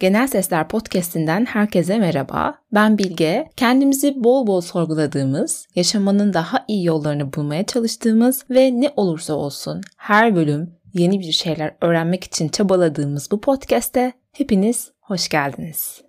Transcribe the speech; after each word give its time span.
Genel 0.00 0.26
Sesler 0.26 0.68
Podcast'inden 0.68 1.44
herkese 1.44 1.98
merhaba. 1.98 2.58
Ben 2.72 2.98
Bilge. 2.98 3.48
Kendimizi 3.56 4.24
bol 4.24 4.46
bol 4.46 4.60
sorguladığımız, 4.60 5.66
yaşamanın 5.74 6.34
daha 6.34 6.64
iyi 6.68 6.84
yollarını 6.84 7.32
bulmaya 7.32 7.66
çalıştığımız 7.66 8.44
ve 8.50 8.80
ne 8.80 8.92
olursa 8.96 9.34
olsun 9.34 9.80
her 9.96 10.36
bölüm 10.36 10.74
yeni 10.94 11.20
bir 11.20 11.32
şeyler 11.32 11.74
öğrenmek 11.80 12.24
için 12.24 12.48
çabaladığımız 12.48 13.30
bu 13.30 13.40
podcast'te 13.40 14.12
hepiniz 14.32 14.92
hoş 15.00 15.28
geldiniz. 15.28 16.03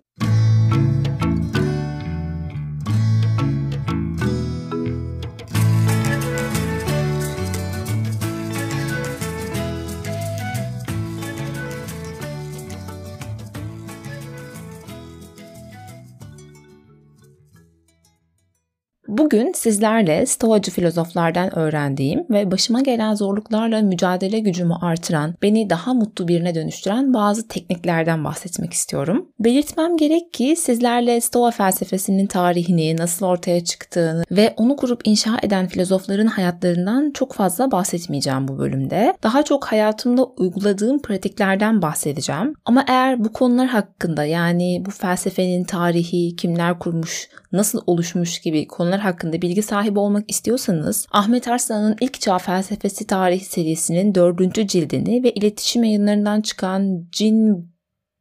Bugün 19.18 19.52
sizlerle 19.52 20.26
Stoacı 20.26 20.70
filozoflardan 20.70 21.58
öğrendiğim 21.58 22.24
ve 22.30 22.50
başıma 22.50 22.80
gelen 22.80 23.14
zorluklarla 23.14 23.82
mücadele 23.82 24.38
gücümü 24.38 24.74
artıran, 24.80 25.34
beni 25.42 25.70
daha 25.70 25.94
mutlu 25.94 26.28
birine 26.28 26.54
dönüştüren 26.54 27.14
bazı 27.14 27.48
tekniklerden 27.48 28.24
bahsetmek 28.24 28.72
istiyorum. 28.72 29.28
Belirtmem 29.40 29.96
gerek 29.96 30.32
ki 30.32 30.56
sizlerle 30.56 31.20
Stoa 31.20 31.50
felsefesinin 31.50 32.26
tarihini, 32.26 32.96
nasıl 32.96 33.26
ortaya 33.26 33.64
çıktığını 33.64 34.24
ve 34.30 34.54
onu 34.56 34.76
kurup 34.76 35.00
inşa 35.04 35.36
eden 35.42 35.66
filozofların 35.66 36.26
hayatlarından 36.26 37.10
çok 37.10 37.32
fazla 37.32 37.70
bahsetmeyeceğim 37.70 38.48
bu 38.48 38.58
bölümde. 38.58 39.14
Daha 39.22 39.42
çok 39.42 39.64
hayatımda 39.64 40.24
uyguladığım 40.24 41.02
pratiklerden 41.02 41.82
bahsedeceğim. 41.82 42.54
Ama 42.64 42.84
eğer 42.88 43.24
bu 43.24 43.32
konular 43.32 43.66
hakkında 43.66 44.24
yani 44.24 44.82
bu 44.86 44.90
felsefenin 44.90 45.64
tarihi, 45.64 46.36
kimler 46.36 46.78
kurmuş, 46.78 47.28
nasıl 47.52 47.80
oluşmuş 47.86 48.38
gibi 48.38 48.68
konular 48.68 49.05
hakkında 49.06 49.42
bilgi 49.42 49.62
sahibi 49.62 49.98
olmak 49.98 50.30
istiyorsanız 50.30 51.06
Ahmet 51.10 51.48
Arslan'ın 51.48 51.96
İlk 52.00 52.20
Çağ 52.20 52.38
Felsefesi 52.38 53.06
Tarihi 53.06 53.44
serisinin 53.44 54.14
dördüncü 54.14 54.66
cildini 54.66 55.22
ve 55.22 55.32
iletişim 55.32 55.84
yayınlarından 55.84 56.40
çıkan 56.40 57.08
Cin 57.12 57.76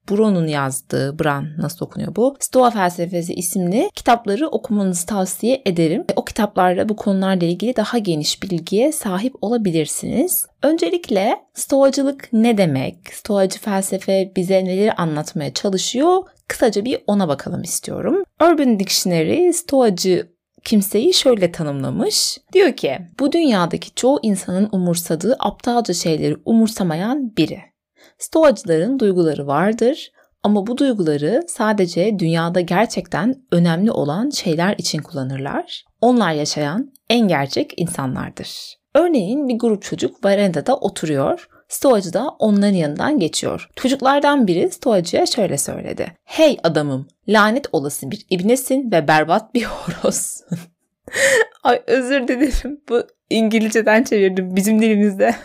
Brown'un 0.09 0.47
yazdığı, 0.47 1.19
Bran 1.19 1.47
nasıl 1.57 1.85
okunuyor 1.85 2.15
bu? 2.15 2.35
Stoa 2.39 2.71
Felsefesi 2.71 3.33
isimli 3.33 3.89
kitapları 3.95 4.47
okumanızı 4.47 5.05
tavsiye 5.05 5.61
ederim. 5.65 6.05
O 6.15 6.25
kitaplarla 6.25 6.89
bu 6.89 6.95
konularla 6.95 7.45
ilgili 7.45 7.75
daha 7.75 7.97
geniş 7.97 8.43
bilgiye 8.43 8.91
sahip 8.91 9.33
olabilirsiniz. 9.41 10.47
Öncelikle 10.63 11.35
Stoacılık 11.53 12.29
ne 12.33 12.57
demek? 12.57 12.97
Stoacı 13.13 13.59
felsefe 13.59 14.31
bize 14.35 14.65
neleri 14.65 14.93
anlatmaya 14.93 15.53
çalışıyor? 15.53 16.23
Kısaca 16.47 16.85
bir 16.85 16.99
ona 17.07 17.27
bakalım 17.27 17.61
istiyorum. 17.61 18.23
Urban 18.41 18.79
Dictionary 18.79 19.53
Stoacı 19.53 20.34
kimseyi 20.65 21.13
şöyle 21.13 21.51
tanımlamış. 21.51 22.37
Diyor 22.53 22.73
ki 22.73 22.97
bu 23.19 23.31
dünyadaki 23.31 23.95
çoğu 23.95 24.19
insanın 24.21 24.69
umursadığı 24.71 25.35
aptalca 25.39 25.93
şeyleri 25.93 26.37
umursamayan 26.45 27.37
biri. 27.37 27.59
Stoacıların 28.17 28.99
duyguları 28.99 29.47
vardır 29.47 30.11
ama 30.43 30.67
bu 30.67 30.77
duyguları 30.77 31.43
sadece 31.47 32.19
dünyada 32.19 32.61
gerçekten 32.61 33.35
önemli 33.51 33.91
olan 33.91 34.29
şeyler 34.29 34.75
için 34.77 34.99
kullanırlar. 34.99 35.85
Onlar 36.01 36.33
yaşayan 36.33 36.93
en 37.09 37.27
gerçek 37.27 37.73
insanlardır. 37.77 38.75
Örneğin 38.95 39.47
bir 39.47 39.59
grup 39.59 39.81
çocuk 39.81 40.25
verandada 40.25 40.75
oturuyor. 40.77 41.47
Stoacı 41.67 42.13
da 42.13 42.29
onların 42.29 42.75
yanından 42.75 43.19
geçiyor. 43.19 43.69
Çocuklardan 43.75 44.47
biri 44.47 44.71
Stoacı'ya 44.71 45.25
şöyle 45.25 45.57
söyledi. 45.57 46.17
Hey 46.23 46.57
adamım, 46.63 47.07
lanet 47.27 47.67
olası 47.71 48.11
bir 48.11 48.25
ibnesin 48.29 48.91
ve 48.91 49.07
berbat 49.07 49.53
bir 49.53 49.63
horozsun. 49.63 50.57
Ay 51.63 51.81
özür 51.87 52.27
dilerim. 52.27 52.81
Bu 52.89 53.03
İngilizceden 53.29 54.03
çevirdim 54.03 54.55
bizim 54.55 54.81
dilimizde. 54.81 55.35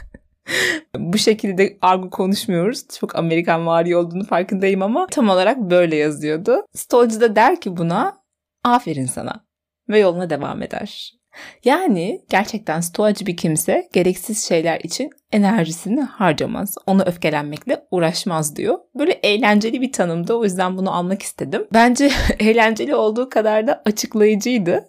Bu 0.97 1.19
şekilde 1.19 1.79
argo 1.81 2.11
konuşmuyoruz. 2.11 2.89
Çok 3.01 3.17
Amerikan 3.17 3.67
vari 3.67 3.97
olduğunu 3.97 4.25
farkındayım 4.25 4.83
ama 4.83 5.07
tam 5.07 5.29
olarak 5.29 5.59
böyle 5.59 5.97
yazıyordu. 5.97 6.67
Stoacı 6.75 7.21
da 7.21 7.37
der 7.37 7.61
ki 7.61 7.77
buna 7.77 8.23
aferin 8.65 9.07
sana 9.07 9.45
ve 9.89 9.99
yoluna 9.99 10.31
devam 10.31 10.63
eder. 10.63 11.20
Yani 11.65 12.25
gerçekten 12.31 12.81
stoacı 12.81 13.27
bir 13.27 13.37
kimse 13.37 13.89
gereksiz 13.93 14.49
şeyler 14.49 14.81
için 14.81 15.11
enerjisini 15.33 16.01
harcamaz. 16.01 16.75
Ona 16.87 17.03
öfkelenmekle 17.03 17.87
uğraşmaz 17.91 18.57
diyor. 18.57 18.79
Böyle 18.95 19.13
eğlenceli 19.13 19.81
bir 19.81 19.93
tanımdı 19.93 20.35
o 20.35 20.45
yüzden 20.45 20.79
bunu 20.79 20.95
almak 20.95 21.23
istedim. 21.23 21.67
Bence 21.73 22.11
eğlenceli 22.39 22.95
olduğu 22.95 23.29
kadar 23.29 23.67
da 23.67 23.83
açıklayıcıydı. 23.85 24.85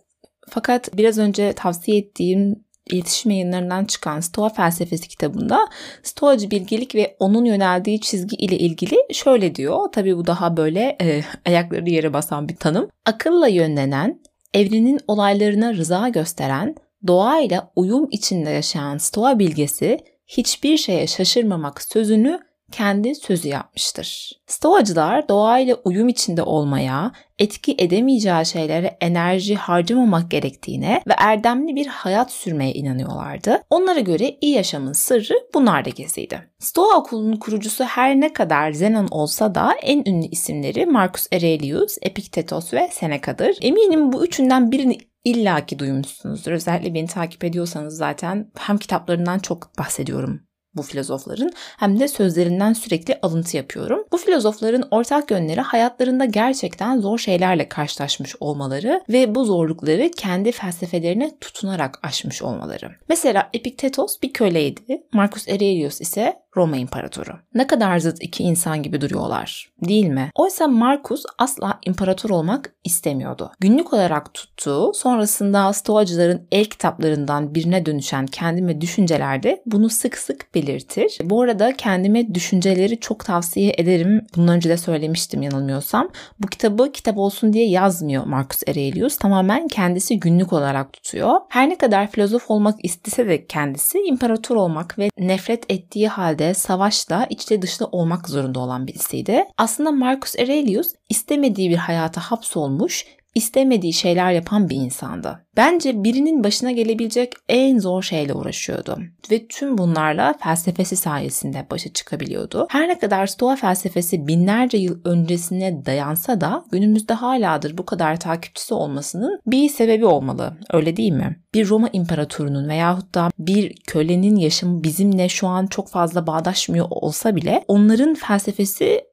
Fakat 0.50 0.98
biraz 0.98 1.18
önce 1.18 1.54
tavsiye 1.54 1.98
ettiğim 1.98 2.64
iletişim 2.92 3.32
yayınlarından 3.32 3.86
çıkan 3.86 4.20
Stoa 4.20 4.50
felsefesi 4.50 5.08
kitabında 5.08 5.70
Stoacı 6.04 6.52
bilgelik 6.52 6.96
ve 6.96 7.16
onun 7.20 7.46
yöneldiği 7.46 8.02
çizgi 8.02 8.36
ile 8.36 8.58
ilgili 8.58 8.96
şöyle 9.14 9.56
diyor. 9.56 9.88
Tabii 9.92 10.18
bu 10.18 10.28
daha 10.28 10.58
böyle 10.58 10.98
e, 11.02 11.24
ayakları 11.46 11.90
yere 11.90 12.14
basan 12.14 12.50
bir 12.50 12.56
tanım. 12.56 12.90
Akılla 13.06 13.48
yönlenen, 13.48 14.20
evrenin 14.54 15.00
olaylarına 15.08 15.74
rıza 15.74 16.10
gösteren, 16.10 16.76
doğayla 17.08 17.72
uyum 17.76 18.08
içinde 18.12 18.50
yaşayan 18.50 18.98
Stoa 18.98 19.40
bilgesi 19.40 20.00
hiçbir 20.28 20.78
şeye 20.78 21.08
şaşırmamak 21.08 21.82
sözünü 21.82 22.40
kendi 22.72 23.16
sözü 23.16 23.48
yapmıştır. 23.48 24.32
Stoacılar 24.48 25.30
doğayla 25.30 25.76
uyum 25.86 26.10
içinde 26.10 26.44
olmaya, 26.44 27.12
etki 27.40 27.76
edemeyeceği 27.78 28.46
şeylere 28.46 28.98
enerji 29.02 29.56
harcamamak 29.56 30.32
gerektiğine 30.32 31.02
ve 31.08 31.14
erdemli 31.18 31.76
bir 31.76 31.88
hayat 31.88 32.32
sürmeye 32.32 32.74
inanıyorlardı. 32.74 33.64
Onlara 33.70 34.00
göre 34.00 34.38
iyi 34.42 34.54
yaşamın 34.54 34.94
sırrı 34.94 35.34
bunlarda 35.54 35.90
geziydi. 35.90 36.50
Stoa 36.60 36.98
okulunun 36.98 37.36
kurucusu 37.36 37.84
her 37.84 38.16
ne 38.16 38.34
kadar 38.34 38.72
Zenon 38.72 39.08
olsa 39.12 39.56
da 39.56 39.74
en 39.82 40.04
ünlü 40.06 40.28
isimleri 40.28 40.86
Marcus 40.86 41.28
Aurelius, 41.34 41.98
Epiktetos 42.02 42.74
ve 42.74 42.90
Seneca'dır. 42.92 43.58
Eminim 43.62 44.12
bu 44.12 44.26
üçünden 44.26 44.72
birini 44.72 44.98
illaki 45.24 45.80
duymuşsunuzdur. 45.80 46.52
Özellikle 46.52 46.94
beni 46.94 47.08
takip 47.08 47.44
ediyorsanız 47.44 47.98
zaten 47.98 48.52
hem 48.58 48.78
kitaplarından 48.78 49.40
çok 49.40 49.78
bahsediyorum 49.78 50.42
bu 50.76 50.82
filozofların 50.82 51.52
hem 51.78 52.00
de 52.00 52.08
sözlerinden 52.08 52.74
sürekli 52.74 53.20
alıntı 53.22 53.58
yapıyorum. 53.58 54.04
Bu 54.12 54.18
filozofların 54.18 54.88
ortak 54.92 55.32
yönleri 55.32 55.62
hayatlarında 55.62 56.26
gerçekten 56.26 57.00
zor 57.00 57.18
şeylerle 57.18 57.70
karşılaşmış 57.70 58.36
olmaları 58.40 59.02
ve 59.10 59.36
bu 59.36 59.46
zorlukları 59.46 60.12
kendi 60.12 60.52
felsefelerine 60.52 61.38
tutunarak 61.42 62.00
aşmış 62.04 62.42
olmaları. 62.42 62.92
Mesela 63.10 63.50
Epiktetos 63.54 64.22
bir 64.22 64.34
köleydi, 64.34 65.04
Marcus 65.14 65.50
Aurelius 65.50 66.02
ise 66.02 66.42
Roma 66.56 66.78
İmparatoru. 66.78 67.32
Ne 67.54 67.68
kadar 67.68 68.00
zıt 68.00 68.24
iki 68.24 68.44
insan 68.44 68.84
gibi 68.84 69.02
duruyorlar, 69.02 69.72
değil 69.88 70.06
mi? 70.06 70.32
Oysa 70.36 70.68
Marcus 70.68 71.24
asla 71.38 71.80
imparator 71.86 72.30
olmak 72.30 72.74
istemiyordu. 72.84 73.52
Günlük 73.60 73.94
olarak 73.94 74.34
tuttuğu, 74.34 74.94
sonrasında 74.94 75.74
Stoacıların 75.74 76.48
el 76.52 76.66
kitaplarından 76.66 77.56
birine 77.56 77.86
dönüşen 77.86 78.26
kendime 78.26 78.82
düşüncelerde 78.82 79.62
bunu 79.66 79.90
sık 79.90 80.18
sık 80.18 80.56
belirtir. 80.56 81.18
Bu 81.24 81.42
arada 81.42 81.78
kendime 81.78 82.36
düşünceleri 82.36 83.00
çok 83.00 83.26
tavsiye 83.26 83.74
ederim. 83.78 84.26
Bundan 84.36 84.56
önce 84.56 84.70
de 84.70 84.78
söylemiştim 84.78 85.42
yanılmıyorsam. 85.42 86.10
Bu 86.40 86.48
kitabı 86.48 86.92
kitap 86.92 87.18
olsun 87.18 87.54
diye 87.54 87.70
yazmıyor 87.70 88.26
Marcus 88.26 88.64
Aurelius. 88.68 89.18
Tamamen 89.18 89.68
kendisi 89.68 90.20
günlük 90.20 90.54
olarak 90.54 90.94
tutuyor. 90.94 91.40
Her 91.50 91.70
ne 91.70 91.78
kadar 91.78 92.12
filozof 92.12 92.52
olmak 92.52 92.86
istese 92.86 93.28
de 93.28 93.46
kendisi 93.46 94.00
imparator 94.00 94.56
olmak 94.56 95.00
ve 95.00 95.10
nefret 95.18 95.72
ettiği 95.72 96.08
halde 96.08 96.41
de 96.42 96.54
savaşla 96.54 97.26
içte 97.30 97.62
dışta 97.62 97.86
olmak 97.86 98.30
zorunda 98.30 98.60
olan 98.60 98.88
birisiydi. 98.88 99.44
Aslında 99.58 99.92
Marcus 99.92 100.40
Aurelius 100.40 100.94
istemediği 101.10 101.70
bir 101.70 101.78
hayata 101.78 102.22
hapsolmuş, 102.22 103.06
istemediği 103.36 103.94
şeyler 103.94 104.32
yapan 104.32 104.70
bir 104.70 104.76
insandı. 104.76 105.46
Bence 105.58 106.04
birinin 106.04 106.44
başına 106.44 106.72
gelebilecek 106.72 107.34
en 107.50 107.80
zor 107.80 108.04
şeyle 108.04 108.34
uğraşıyordu 108.34 108.98
ve 109.32 109.48
tüm 109.48 109.78
bunlarla 109.78 110.36
felsefesi 110.44 110.96
sayesinde 110.96 111.66
başa 111.72 111.94
çıkabiliyordu. 111.94 112.68
Her 112.70 112.88
ne 112.88 113.00
kadar 113.00 113.28
Stoa 113.28 113.56
felsefesi 113.56 114.28
binlerce 114.28 114.78
yıl 114.78 115.00
öncesine 115.06 115.86
dayansa 115.86 116.42
da 116.42 116.66
günümüzde 116.72 117.14
haladır 117.14 117.78
bu 117.78 117.86
kadar 117.86 118.20
takipçisi 118.20 118.74
olmasının 118.74 119.40
bir 119.46 119.70
sebebi 119.70 120.06
olmalı. 120.06 120.58
Öyle 120.74 120.98
değil 120.98 121.12
mi? 121.12 121.40
Bir 121.54 121.70
Roma 121.70 121.90
imparatorunun 121.94 122.70
veyahut 122.70 123.16
da 123.16 123.30
bir 123.40 123.76
kölenin 123.88 124.36
yaşamı 124.36 124.84
bizimle 124.84 125.30
şu 125.30 125.48
an 125.48 125.68
çok 125.68 125.90
fazla 125.90 126.28
bağdaşmıyor 126.28 126.86
olsa 126.90 127.36
bile 127.36 127.64
onların 127.68 128.14
felsefesi 128.14 129.11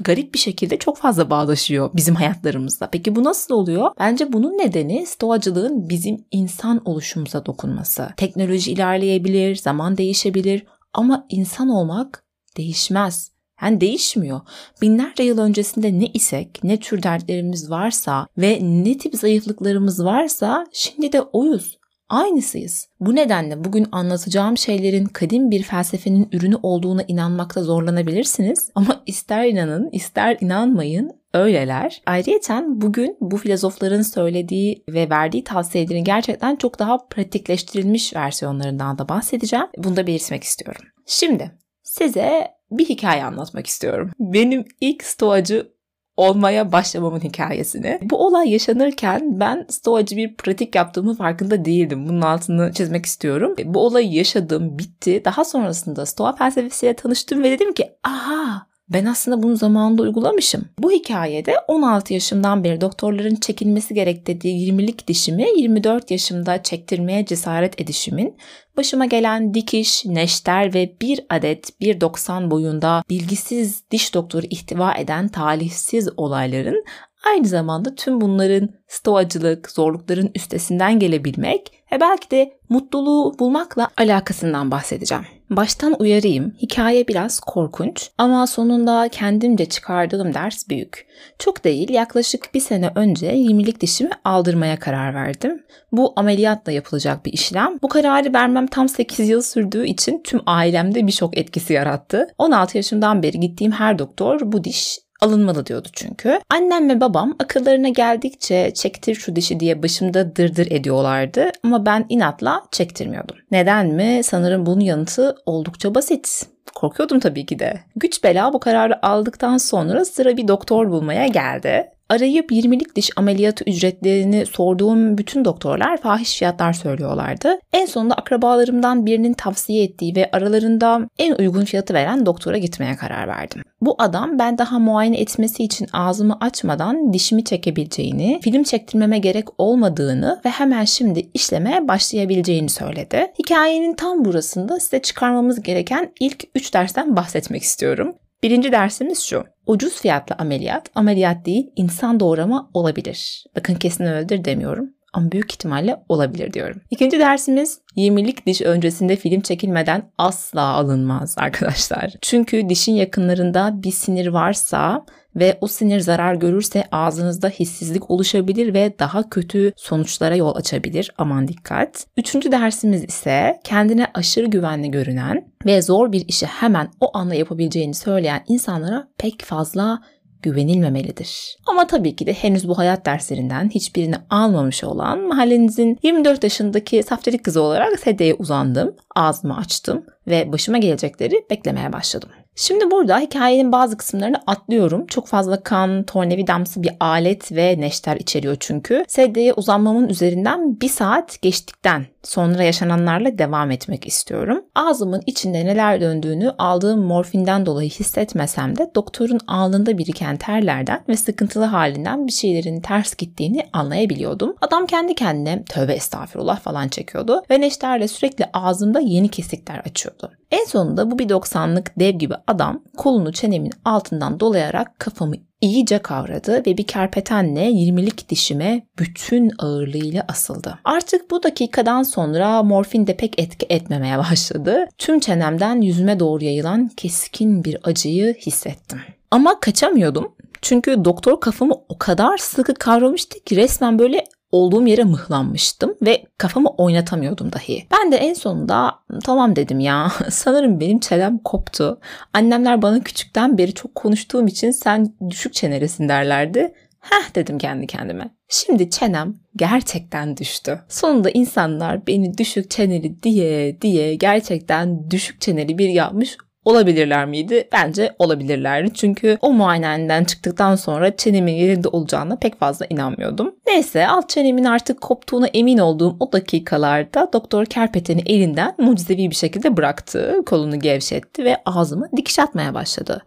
garip 0.00 0.34
bir 0.34 0.38
şekilde 0.38 0.78
çok 0.78 0.98
fazla 0.98 1.30
bağdaşıyor 1.30 1.90
bizim 1.94 2.14
hayatlarımızda. 2.14 2.88
Peki 2.92 3.16
bu 3.16 3.24
nasıl 3.24 3.54
oluyor? 3.54 3.90
Bence 3.98 4.32
bunun 4.32 4.58
nedeni 4.58 5.06
stoacılığın 5.06 5.88
bizim 5.88 6.24
insan 6.30 6.82
oluşumuza 6.84 7.46
dokunması. 7.46 8.08
Teknoloji 8.16 8.72
ilerleyebilir, 8.72 9.56
zaman 9.56 9.96
değişebilir 9.96 10.64
ama 10.92 11.26
insan 11.28 11.68
olmak 11.68 12.24
değişmez. 12.56 13.32
Yani 13.62 13.80
değişmiyor. 13.80 14.40
Binlerce 14.82 15.22
yıl 15.22 15.38
öncesinde 15.38 15.98
ne 15.98 16.06
isek, 16.06 16.64
ne 16.64 16.80
tür 16.80 17.02
dertlerimiz 17.02 17.70
varsa 17.70 18.26
ve 18.38 18.58
ne 18.62 18.98
tip 18.98 19.14
zayıflıklarımız 19.14 20.04
varsa 20.04 20.66
şimdi 20.72 21.12
de 21.12 21.22
oyuz 21.22 21.78
aynısıyız. 22.12 22.88
Bu 23.00 23.14
nedenle 23.14 23.64
bugün 23.64 23.86
anlatacağım 23.92 24.58
şeylerin 24.58 25.04
kadim 25.04 25.50
bir 25.50 25.62
felsefenin 25.62 26.28
ürünü 26.32 26.56
olduğuna 26.62 27.02
inanmakta 27.02 27.62
zorlanabilirsiniz 27.62 28.70
ama 28.74 29.02
ister 29.06 29.46
inanın 29.46 29.90
ister 29.90 30.36
inanmayın 30.40 31.10
öyleler. 31.34 32.02
Ayrıca 32.06 32.64
bugün 32.68 33.16
bu 33.20 33.36
filozofların 33.36 34.02
söylediği 34.02 34.84
ve 34.88 35.10
verdiği 35.10 35.44
tavsiyelerin 35.44 36.04
gerçekten 36.04 36.56
çok 36.56 36.78
daha 36.78 36.98
pratikleştirilmiş 37.08 38.16
versiyonlarından 38.16 38.98
da 38.98 39.08
bahsedeceğim. 39.08 39.66
Bunu 39.78 39.96
da 39.96 40.06
belirtmek 40.06 40.44
istiyorum. 40.44 40.82
Şimdi 41.06 41.50
size 41.82 42.48
bir 42.70 42.88
hikaye 42.88 43.24
anlatmak 43.24 43.66
istiyorum. 43.66 44.10
Benim 44.20 44.64
ilk 44.80 45.04
stoacı 45.04 45.72
olmaya 46.16 46.72
başlamamın 46.72 47.20
hikayesini. 47.20 47.98
Bu 48.02 48.26
olay 48.26 48.50
yaşanırken 48.50 49.40
ben 49.40 49.66
stoacı 49.68 50.16
bir 50.16 50.36
pratik 50.36 50.74
yaptığımı 50.74 51.14
farkında 51.14 51.64
değildim. 51.64 52.08
Bunun 52.08 52.20
altını 52.20 52.72
çizmek 52.72 53.06
istiyorum. 53.06 53.54
Bu 53.64 53.80
olayı 53.80 54.12
yaşadım, 54.12 54.78
bitti. 54.78 55.22
Daha 55.24 55.44
sonrasında 55.44 56.06
stoa 56.06 56.32
felsefesiyle 56.32 56.96
tanıştım 56.96 57.42
ve 57.42 57.50
dedim 57.50 57.72
ki 57.72 57.90
aha 58.04 58.71
ben 58.88 59.04
aslında 59.06 59.42
bunu 59.42 59.56
zamanında 59.56 60.02
uygulamışım. 60.02 60.64
Bu 60.78 60.90
hikayede 60.90 61.54
16 61.68 62.12
yaşımdan 62.12 62.64
beri 62.64 62.80
doktorların 62.80 63.34
çekilmesi 63.34 63.94
gerek 63.94 64.26
dediği 64.26 64.72
20'lik 64.72 65.08
dişimi 65.08 65.46
24 65.56 66.10
yaşımda 66.10 66.62
çektirmeye 66.62 67.26
cesaret 67.26 67.80
edişimin 67.80 68.36
başıma 68.76 69.04
gelen 69.04 69.54
dikiş, 69.54 70.04
neşter 70.04 70.74
ve 70.74 70.96
bir 71.00 71.20
adet 71.30 71.70
1.90 71.80 72.50
boyunda 72.50 73.02
bilgisiz 73.10 73.90
diş 73.90 74.14
doktoru 74.14 74.46
ihtiva 74.50 74.94
eden 74.94 75.28
talihsiz 75.28 76.08
olayların 76.16 76.84
aynı 77.26 77.48
zamanda 77.48 77.94
tüm 77.94 78.20
bunların 78.20 78.68
stoacılık, 78.88 79.70
zorlukların 79.70 80.30
üstesinden 80.34 80.98
gelebilmek 80.98 81.72
ve 81.92 82.00
belki 82.00 82.30
de 82.30 82.58
mutluluğu 82.68 83.38
bulmakla 83.38 83.88
alakasından 83.96 84.70
bahsedeceğim. 84.70 85.24
Baştan 85.56 85.96
uyarayım, 85.98 86.54
hikaye 86.62 87.08
biraz 87.08 87.40
korkunç 87.40 88.10
ama 88.18 88.46
sonunda 88.46 89.08
kendimce 89.12 89.64
çıkardığım 89.66 90.34
ders 90.34 90.68
büyük. 90.68 91.06
Çok 91.38 91.64
değil, 91.64 91.90
yaklaşık 91.90 92.54
bir 92.54 92.60
sene 92.60 92.90
önce 92.94 93.34
20'lik 93.34 93.80
dişimi 93.80 94.10
aldırmaya 94.24 94.78
karar 94.78 95.14
verdim. 95.14 95.62
Bu 95.92 96.12
ameliyatla 96.16 96.72
yapılacak 96.72 97.26
bir 97.26 97.32
işlem. 97.32 97.78
Bu 97.82 97.88
kararı 97.88 98.32
vermem 98.32 98.66
tam 98.66 98.88
8 98.88 99.28
yıl 99.28 99.42
sürdüğü 99.42 99.86
için 99.86 100.22
tüm 100.24 100.40
ailemde 100.46 101.06
bir 101.06 101.12
şok 101.12 101.38
etkisi 101.38 101.72
yarattı. 101.72 102.26
16 102.38 102.76
yaşımdan 102.76 103.22
beri 103.22 103.40
gittiğim 103.40 103.72
her 103.72 103.98
doktor 103.98 104.40
bu 104.42 104.64
diş 104.64 104.98
alınmalı 105.22 105.66
diyordu 105.66 105.88
çünkü. 105.92 106.40
Annem 106.50 106.90
ve 106.90 107.00
babam 107.00 107.34
akıllarına 107.38 107.88
geldikçe 107.88 108.74
çektir 108.74 109.14
şu 109.14 109.36
dişi 109.36 109.60
diye 109.60 109.82
başımda 109.82 110.36
dırdır 110.36 110.70
ediyorlardı 110.70 111.50
ama 111.64 111.86
ben 111.86 112.06
inatla 112.08 112.62
çektirmiyordum. 112.72 113.36
Neden 113.50 113.86
mi? 113.86 114.20
Sanırım 114.24 114.66
bunun 114.66 114.80
yanıtı 114.80 115.36
oldukça 115.46 115.94
basit. 115.94 116.46
Korkuyordum 116.74 117.20
tabii 117.20 117.46
ki 117.46 117.58
de. 117.58 117.80
Güç 117.96 118.24
bela 118.24 118.52
bu 118.52 118.60
kararı 118.60 119.06
aldıktan 119.06 119.56
sonra 119.56 120.04
sıra 120.04 120.36
bir 120.36 120.48
doktor 120.48 120.90
bulmaya 120.90 121.26
geldi. 121.26 121.91
Arayıp 122.08 122.52
20'lik 122.52 122.96
diş 122.96 123.10
ameliyatı 123.16 123.64
ücretlerini 123.64 124.46
sorduğum 124.46 125.18
bütün 125.18 125.44
doktorlar 125.44 125.96
fahiş 125.96 126.38
fiyatlar 126.38 126.72
söylüyorlardı. 126.72 127.58
En 127.72 127.86
sonunda 127.86 128.14
akrabalarımdan 128.14 129.06
birinin 129.06 129.32
tavsiye 129.32 129.84
ettiği 129.84 130.16
ve 130.16 130.30
aralarında 130.32 131.08
en 131.18 131.34
uygun 131.34 131.64
fiyatı 131.64 131.94
veren 131.94 132.26
doktora 132.26 132.58
gitmeye 132.58 132.96
karar 132.96 133.28
verdim. 133.28 133.62
Bu 133.80 133.94
adam 133.98 134.38
ben 134.38 134.58
daha 134.58 134.78
muayene 134.78 135.20
etmesi 135.20 135.64
için 135.64 135.88
ağzımı 135.92 136.36
açmadan 136.40 137.12
dişimi 137.12 137.44
çekebileceğini, 137.44 138.40
film 138.42 138.62
çektirmeme 138.62 139.18
gerek 139.18 139.48
olmadığını 139.58 140.40
ve 140.44 140.50
hemen 140.50 140.84
şimdi 140.84 141.28
işlemeye 141.34 141.88
başlayabileceğini 141.88 142.68
söyledi. 142.68 143.32
Hikayenin 143.38 143.94
tam 143.94 144.24
burasında 144.24 144.80
size 144.80 145.02
çıkarmamız 145.02 145.62
gereken 145.62 146.12
ilk 146.20 146.44
3 146.54 146.74
dersten 146.74 147.16
bahsetmek 147.16 147.62
istiyorum. 147.62 148.14
Birinci 148.42 148.72
dersimiz 148.72 149.22
şu. 149.22 149.44
Ucuz 149.66 150.00
fiyatlı 150.00 150.36
ameliyat, 150.38 150.90
ameliyat 150.94 151.46
değil 151.46 151.70
insan 151.76 152.20
doğrama 152.20 152.70
olabilir. 152.74 153.44
Bakın 153.56 153.74
kesin 153.74 154.04
öyledir 154.04 154.44
demiyorum 154.44 154.90
ama 155.12 155.32
büyük 155.32 155.52
ihtimalle 155.52 155.96
olabilir 156.08 156.52
diyorum. 156.52 156.80
İkinci 156.90 157.18
dersimiz 157.18 157.80
20'lik 157.96 158.46
diş 158.46 158.62
öncesinde 158.62 159.16
film 159.16 159.40
çekilmeden 159.40 160.10
asla 160.18 160.62
alınmaz 160.62 161.34
arkadaşlar. 161.38 162.12
Çünkü 162.20 162.68
dişin 162.68 162.94
yakınlarında 162.94 163.82
bir 163.82 163.92
sinir 163.92 164.26
varsa 164.26 165.04
ve 165.36 165.58
o 165.60 165.66
sinir 165.66 166.00
zarar 166.00 166.34
görürse 166.34 166.84
ağzınızda 166.92 167.48
hissizlik 167.48 168.10
oluşabilir 168.10 168.74
ve 168.74 168.98
daha 168.98 169.30
kötü 169.30 169.72
sonuçlara 169.76 170.36
yol 170.36 170.56
açabilir. 170.56 171.12
Aman 171.18 171.48
dikkat. 171.48 172.06
Üçüncü 172.16 172.52
dersimiz 172.52 173.04
ise 173.04 173.60
kendine 173.64 174.06
aşırı 174.14 174.46
güvenli 174.46 174.90
görünen 174.90 175.44
ve 175.66 175.82
zor 175.82 176.12
bir 176.12 176.28
işi 176.28 176.46
hemen 176.46 176.88
o 177.00 177.16
anda 177.16 177.34
yapabileceğini 177.34 177.94
söyleyen 177.94 178.44
insanlara 178.48 179.08
pek 179.18 179.42
fazla 179.44 180.00
güvenilmemelidir. 180.42 181.56
Ama 181.66 181.86
tabii 181.86 182.16
ki 182.16 182.26
de 182.26 182.32
henüz 182.32 182.68
bu 182.68 182.78
hayat 182.78 183.06
derslerinden 183.06 183.68
hiçbirini 183.68 184.14
almamış 184.30 184.84
olan 184.84 185.20
mahallenizin 185.20 185.98
24 186.02 186.44
yaşındaki 186.44 187.02
safterik 187.02 187.44
kızı 187.44 187.62
olarak 187.62 188.00
sedyeye 188.00 188.34
uzandım, 188.34 188.96
ağzımı 189.16 189.56
açtım 189.56 190.04
ve 190.26 190.52
başıma 190.52 190.78
gelecekleri 190.78 191.46
beklemeye 191.50 191.92
başladım. 191.92 192.28
Şimdi 192.56 192.90
burada 192.90 193.18
hikayenin 193.18 193.72
bazı 193.72 193.96
kısımlarını 193.96 194.42
atlıyorum. 194.46 195.06
Çok 195.06 195.26
fazla 195.26 195.62
kan, 195.62 196.02
tornavidamsı 196.02 196.82
bir 196.82 196.92
alet 197.00 197.52
ve 197.52 197.80
neşter 197.80 198.16
içeriyor 198.16 198.56
çünkü. 198.60 199.04
Sedyeye 199.08 199.52
uzanmamın 199.52 200.08
üzerinden 200.08 200.80
bir 200.80 200.88
saat 200.88 201.42
geçtikten 201.42 202.06
sonra 202.22 202.62
yaşananlarla 202.62 203.38
devam 203.38 203.70
etmek 203.70 204.06
istiyorum. 204.06 204.64
Ağzımın 204.74 205.22
içinde 205.26 205.64
neler 205.64 206.00
döndüğünü 206.00 206.54
aldığım 206.58 207.00
morfinden 207.00 207.66
dolayı 207.66 207.90
hissetmesem 207.90 208.78
de 208.78 208.90
doktorun 208.94 209.40
alnında 209.46 209.98
biriken 209.98 210.36
terlerden 210.36 211.04
ve 211.08 211.16
sıkıntılı 211.16 211.64
halinden 211.64 212.26
bir 212.26 212.32
şeylerin 212.32 212.80
ters 212.80 213.14
gittiğini 213.14 213.66
anlayabiliyordum. 213.72 214.54
Adam 214.60 214.86
kendi 214.86 215.14
kendine 215.14 215.64
tövbe 215.64 215.92
estağfurullah 215.92 216.60
falan 216.60 216.88
çekiyordu 216.88 217.42
ve 217.50 217.60
neşterle 217.60 218.08
sürekli 218.08 218.44
ağzımda 218.52 219.00
yeni 219.00 219.28
kesikler 219.28 219.78
açıyordu. 219.78 220.32
En 220.52 220.64
sonunda 220.64 221.10
bu 221.10 221.18
bir 221.18 221.28
90'lık 221.28 221.92
dev 221.98 222.18
gibi 222.18 222.34
adam 222.46 222.82
kolunu 222.96 223.32
çenemin 223.32 223.72
altından 223.84 224.40
dolayarak 224.40 224.98
kafamı 224.98 225.34
iyice 225.60 225.98
kavradı 225.98 226.52
ve 226.66 226.76
bir 226.76 226.86
kerpetenle 226.86 227.70
20'lik 227.70 228.28
dişime 228.28 228.86
bütün 228.98 229.52
ağırlığıyla 229.58 230.24
asıldı. 230.28 230.78
Artık 230.84 231.30
bu 231.30 231.42
dakikadan 231.42 232.02
sonra 232.02 232.62
morfin 232.62 233.06
de 233.06 233.16
pek 233.16 233.40
etki 233.40 233.66
etmemeye 233.70 234.18
başladı. 234.18 234.86
Tüm 234.98 235.20
çenemden 235.20 235.80
yüzüme 235.80 236.20
doğru 236.20 236.44
yayılan 236.44 236.88
keskin 236.96 237.64
bir 237.64 237.76
acıyı 237.82 238.34
hissettim. 238.34 239.00
Ama 239.30 239.60
kaçamıyordum. 239.60 240.34
Çünkü 240.62 241.04
doktor 241.04 241.40
kafamı 241.40 241.74
o 241.88 241.98
kadar 241.98 242.38
sıkı 242.38 242.74
kavramıştı 242.74 243.40
ki 243.40 243.56
resmen 243.56 243.98
böyle 243.98 244.24
olduğum 244.52 244.86
yere 244.86 245.04
mıhlanmıştım 245.04 245.94
ve 246.02 246.24
kafamı 246.38 246.68
oynatamıyordum 246.68 247.52
dahi. 247.52 247.86
Ben 247.92 248.12
de 248.12 248.16
en 248.16 248.34
sonunda 248.34 248.94
tamam 249.24 249.56
dedim 249.56 249.80
ya 249.80 250.12
sanırım 250.30 250.80
benim 250.80 251.00
çenem 251.00 251.38
koptu. 251.38 252.00
Annemler 252.32 252.82
bana 252.82 253.00
küçükten 253.00 253.58
beri 253.58 253.74
çok 253.74 253.94
konuştuğum 253.94 254.46
için 254.46 254.70
sen 254.70 255.14
düşük 255.30 255.54
çeneresin 255.54 256.08
derlerdi. 256.08 256.74
Heh 257.00 257.34
dedim 257.34 257.58
kendi 257.58 257.86
kendime. 257.86 258.30
Şimdi 258.48 258.90
çenem 258.90 259.34
gerçekten 259.56 260.36
düştü. 260.36 260.80
Sonunda 260.88 261.30
insanlar 261.30 262.06
beni 262.06 262.38
düşük 262.38 262.70
çeneli 262.70 263.22
diye 263.22 263.80
diye 263.80 264.14
gerçekten 264.14 265.10
düşük 265.10 265.40
çeneli 265.40 265.78
bir 265.78 265.88
yapmış 265.88 266.36
Olabilirler 266.64 267.26
miydi? 267.26 267.68
Bence 267.72 268.14
olabilirlerdi. 268.18 268.94
Çünkü 268.94 269.38
o 269.40 269.52
muayeneden 269.52 270.24
çıktıktan 270.24 270.76
sonra 270.76 271.16
çenemin 271.16 271.52
yerinde 271.52 271.88
olacağına 271.88 272.36
pek 272.36 272.58
fazla 272.58 272.86
inanmıyordum. 272.90 273.54
Neyse 273.66 274.08
alt 274.08 274.28
çenemin 274.28 274.64
artık 274.64 275.00
koptuğuna 275.00 275.46
emin 275.46 275.78
olduğum 275.78 276.16
o 276.20 276.32
dakikalarda 276.32 277.30
doktor 277.32 277.66
kerpeteni 277.66 278.22
elinden 278.26 278.74
mucizevi 278.78 279.30
bir 279.30 279.34
şekilde 279.34 279.76
bıraktı. 279.76 280.42
Kolunu 280.46 280.78
gevşetti 280.78 281.44
ve 281.44 281.56
ağzımı 281.66 282.08
dikiş 282.16 282.38
atmaya 282.38 282.74
başladı. 282.74 283.22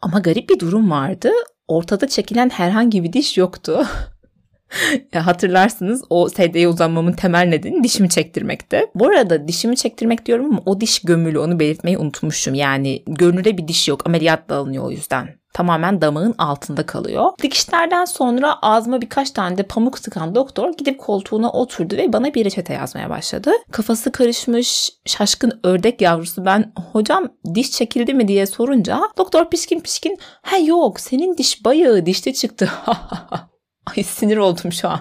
Ama 0.00 0.18
garip 0.18 0.48
bir 0.48 0.58
durum 0.58 0.90
vardı. 0.90 1.30
Ortada 1.68 2.08
çekilen 2.08 2.48
herhangi 2.48 3.02
bir 3.04 3.12
diş 3.12 3.38
yoktu. 3.38 3.86
hatırlarsınız 5.14 6.02
o 6.10 6.28
sedyeye 6.28 6.68
uzanmamın 6.68 7.12
temel 7.12 7.48
nedeni 7.48 7.84
dişimi 7.84 8.08
çektirmekte. 8.08 8.90
Bu 8.94 9.06
arada 9.06 9.48
dişimi 9.48 9.76
çektirmek 9.76 10.26
diyorum 10.26 10.46
ama 10.46 10.62
o 10.66 10.80
diş 10.80 11.00
gömülü 11.00 11.38
onu 11.38 11.60
belirtmeyi 11.60 11.98
unutmuşum. 11.98 12.54
Yani 12.54 13.02
görünürde 13.06 13.58
bir 13.58 13.68
diş 13.68 13.88
yok 13.88 14.06
ameliyatla 14.06 14.56
alınıyor 14.56 14.84
o 14.84 14.90
yüzden. 14.90 15.38
Tamamen 15.52 16.00
damağın 16.00 16.34
altında 16.38 16.86
kalıyor. 16.86 17.30
Dikişlerden 17.42 18.04
sonra 18.04 18.62
ağzıma 18.62 19.00
birkaç 19.00 19.30
tane 19.30 19.58
de 19.58 19.62
pamuk 19.62 19.98
sıkan 19.98 20.34
doktor 20.34 20.72
gidip 20.72 21.00
koltuğuna 21.00 21.50
oturdu 21.50 21.96
ve 21.96 22.12
bana 22.12 22.34
bir 22.34 22.44
reçete 22.44 22.74
yazmaya 22.74 23.10
başladı. 23.10 23.50
Kafası 23.70 24.12
karışmış, 24.12 24.90
şaşkın 25.06 25.60
ördek 25.64 26.00
yavrusu 26.00 26.44
ben 26.44 26.72
hocam 26.92 27.28
diş 27.54 27.70
çekildi 27.70 28.14
mi 28.14 28.28
diye 28.28 28.46
sorunca 28.46 29.00
doktor 29.18 29.50
pişkin 29.50 29.80
pişkin 29.80 30.18
ha 30.42 30.56
yok 30.56 31.00
senin 31.00 31.36
diş 31.36 31.64
bayağı 31.64 32.06
dişli 32.06 32.34
çıktı 32.34 32.70
Ay 33.96 34.02
sinir 34.02 34.36
oldum 34.36 34.72
şu 34.72 34.88
an. 34.88 35.00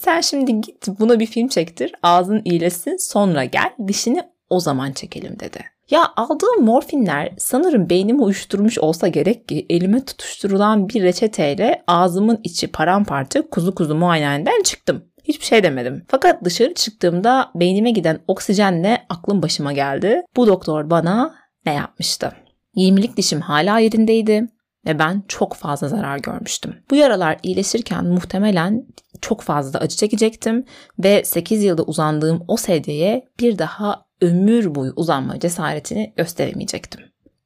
Sen 0.00 0.20
şimdi 0.20 0.60
git 0.60 0.88
buna 1.00 1.20
bir 1.20 1.26
film 1.26 1.48
çektir. 1.48 1.92
Ağzın 2.02 2.42
iyileşsin 2.44 2.96
sonra 2.96 3.44
gel 3.44 3.70
dişini 3.88 4.22
o 4.50 4.60
zaman 4.60 4.92
çekelim 4.92 5.40
dedi. 5.40 5.64
Ya 5.90 6.12
aldığım 6.16 6.64
morfinler 6.64 7.32
sanırım 7.38 7.90
beynimi 7.90 8.22
uyuşturmuş 8.22 8.78
olsa 8.78 9.08
gerek 9.08 9.48
ki 9.48 9.66
elime 9.70 10.04
tutuşturulan 10.04 10.88
bir 10.88 11.02
reçeteyle 11.02 11.84
ağzımın 11.86 12.40
içi 12.44 12.66
paramparça 12.66 13.48
kuzu 13.50 13.74
kuzu 13.74 13.94
muayeneden 13.94 14.62
çıktım. 14.62 15.04
Hiçbir 15.24 15.44
şey 15.44 15.62
demedim. 15.62 16.04
Fakat 16.08 16.44
dışarı 16.44 16.74
çıktığımda 16.74 17.50
beynime 17.54 17.90
giden 17.90 18.20
oksijenle 18.28 19.06
aklım 19.08 19.42
başıma 19.42 19.72
geldi. 19.72 20.22
Bu 20.36 20.46
doktor 20.46 20.90
bana 20.90 21.34
ne 21.66 21.74
yapmıştı? 21.74 22.32
20'lik 22.76 23.16
dişim 23.16 23.40
hala 23.40 23.78
yerindeydi 23.78 24.48
ve 24.86 24.98
ben 24.98 25.22
çok 25.28 25.54
fazla 25.54 25.88
zarar 25.88 26.18
görmüştüm. 26.18 26.76
Bu 26.90 26.94
yaralar 26.94 27.38
iyileşirken 27.42 28.04
muhtemelen 28.06 28.86
çok 29.20 29.40
fazla 29.40 29.78
acı 29.78 29.96
çekecektim 29.96 30.64
ve 30.98 31.24
8 31.24 31.64
yılda 31.64 31.82
uzandığım 31.82 32.44
o 32.48 32.56
sedyeye 32.56 33.28
bir 33.40 33.58
daha 33.58 34.06
ömür 34.20 34.74
boyu 34.74 34.92
uzanma 34.96 35.40
cesaretini 35.40 36.12
gösteremeyecektim. 36.16 37.00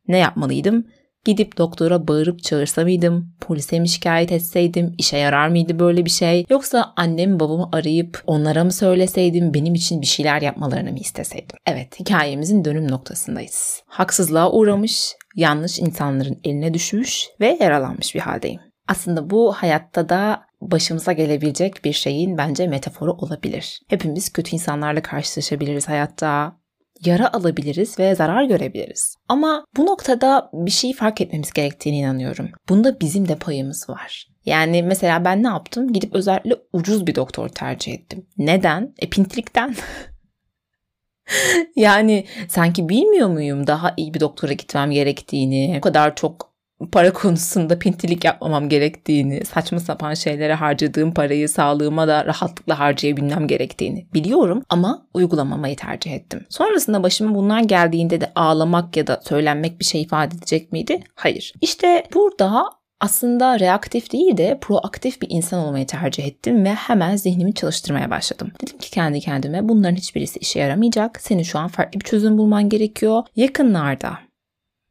Ne 0.08 0.18
yapmalıydım? 0.18 0.86
Gidip 1.24 1.58
doktora 1.58 2.08
bağırıp 2.08 2.42
çağırsa 2.42 2.82
mıydım? 2.82 3.32
Polise 3.40 3.80
mi 3.80 3.88
şikayet 3.88 4.32
etseydim? 4.32 4.94
İşe 4.98 5.16
yarar 5.16 5.48
mıydı 5.48 5.78
böyle 5.78 6.04
bir 6.04 6.10
şey? 6.10 6.44
Yoksa 6.50 6.92
annem 6.96 7.40
babamı 7.40 7.68
arayıp 7.72 8.22
onlara 8.26 8.64
mı 8.64 8.72
söyleseydim? 8.72 9.54
Benim 9.54 9.74
için 9.74 10.00
bir 10.00 10.06
şeyler 10.06 10.42
yapmalarını 10.42 10.92
mı 10.92 10.98
isteseydim? 10.98 11.56
Evet 11.66 12.00
hikayemizin 12.00 12.64
dönüm 12.64 12.90
noktasındayız. 12.90 13.82
Haksızlığa 13.86 14.52
uğramış, 14.52 15.12
yanlış 15.36 15.78
insanların 15.78 16.40
eline 16.44 16.74
düşmüş 16.74 17.26
ve 17.40 17.58
yaralanmış 17.60 18.14
bir 18.14 18.20
haldeyim. 18.20 18.60
Aslında 18.88 19.30
bu 19.30 19.52
hayatta 19.52 20.08
da 20.08 20.42
başımıza 20.60 21.12
gelebilecek 21.12 21.84
bir 21.84 21.92
şeyin 21.92 22.38
bence 22.38 22.66
metaforu 22.66 23.12
olabilir. 23.12 23.80
Hepimiz 23.88 24.32
kötü 24.32 24.50
insanlarla 24.50 25.02
karşılaşabiliriz 25.02 25.88
hayatta 25.88 26.56
yara 27.04 27.32
alabiliriz 27.32 27.98
ve 27.98 28.14
zarar 28.14 28.44
görebiliriz. 28.44 29.16
Ama 29.28 29.64
bu 29.76 29.86
noktada 29.86 30.50
bir 30.52 30.70
şeyi 30.70 30.92
fark 30.92 31.20
etmemiz 31.20 31.52
gerektiğine 31.52 31.98
inanıyorum. 31.98 32.48
Bunda 32.68 33.00
bizim 33.00 33.28
de 33.28 33.36
payımız 33.36 33.88
var. 33.88 34.28
Yani 34.46 34.82
mesela 34.82 35.24
ben 35.24 35.42
ne 35.42 35.48
yaptım? 35.48 35.92
Gidip 35.92 36.14
özellikle 36.14 36.56
ucuz 36.72 37.06
bir 37.06 37.14
doktor 37.14 37.48
tercih 37.48 37.92
ettim. 37.92 38.26
Neden? 38.38 38.94
E 38.98 39.10
pintilikten. 39.10 39.74
yani 41.76 42.26
sanki 42.48 42.88
bilmiyor 42.88 43.28
muyum 43.28 43.66
daha 43.66 43.94
iyi 43.96 44.14
bir 44.14 44.20
doktora 44.20 44.52
gitmem 44.52 44.90
gerektiğini, 44.90 45.74
o 45.78 45.80
kadar 45.80 46.14
çok 46.14 46.47
para 46.92 47.12
konusunda 47.12 47.78
pintilik 47.78 48.24
yapmamam 48.24 48.68
gerektiğini, 48.68 49.44
saçma 49.44 49.80
sapan 49.80 50.14
şeylere 50.14 50.54
harcadığım 50.54 51.14
parayı 51.14 51.48
sağlığıma 51.48 52.08
da 52.08 52.24
rahatlıkla 52.24 52.78
harcayabilmem 52.78 53.46
gerektiğini 53.46 54.06
biliyorum 54.14 54.62
ama 54.68 55.06
uygulamamayı 55.14 55.76
tercih 55.76 56.12
ettim. 56.12 56.46
Sonrasında 56.48 57.02
başıma 57.02 57.34
bunlar 57.34 57.60
geldiğinde 57.60 58.20
de 58.20 58.32
ağlamak 58.34 58.96
ya 58.96 59.06
da 59.06 59.20
söylenmek 59.24 59.80
bir 59.80 59.84
şey 59.84 60.02
ifade 60.02 60.36
edecek 60.36 60.72
miydi? 60.72 61.02
Hayır. 61.14 61.52
İşte 61.60 62.04
burada 62.14 62.64
aslında 63.00 63.60
reaktif 63.60 64.12
değil 64.12 64.36
de 64.36 64.58
proaktif 64.60 65.22
bir 65.22 65.28
insan 65.30 65.60
olmayı 65.60 65.86
tercih 65.86 66.26
ettim 66.26 66.64
ve 66.64 66.74
hemen 66.74 67.16
zihnimi 67.16 67.54
çalıştırmaya 67.54 68.10
başladım. 68.10 68.52
Dedim 68.62 68.78
ki 68.78 68.90
kendi 68.90 69.20
kendime 69.20 69.68
bunların 69.68 69.96
hiçbirisi 69.96 70.38
işe 70.38 70.60
yaramayacak. 70.60 71.20
Senin 71.22 71.42
şu 71.42 71.58
an 71.58 71.68
farklı 71.68 72.00
bir 72.00 72.04
çözüm 72.04 72.38
bulman 72.38 72.68
gerekiyor. 72.68 73.22
Yakınlarda 73.36 74.18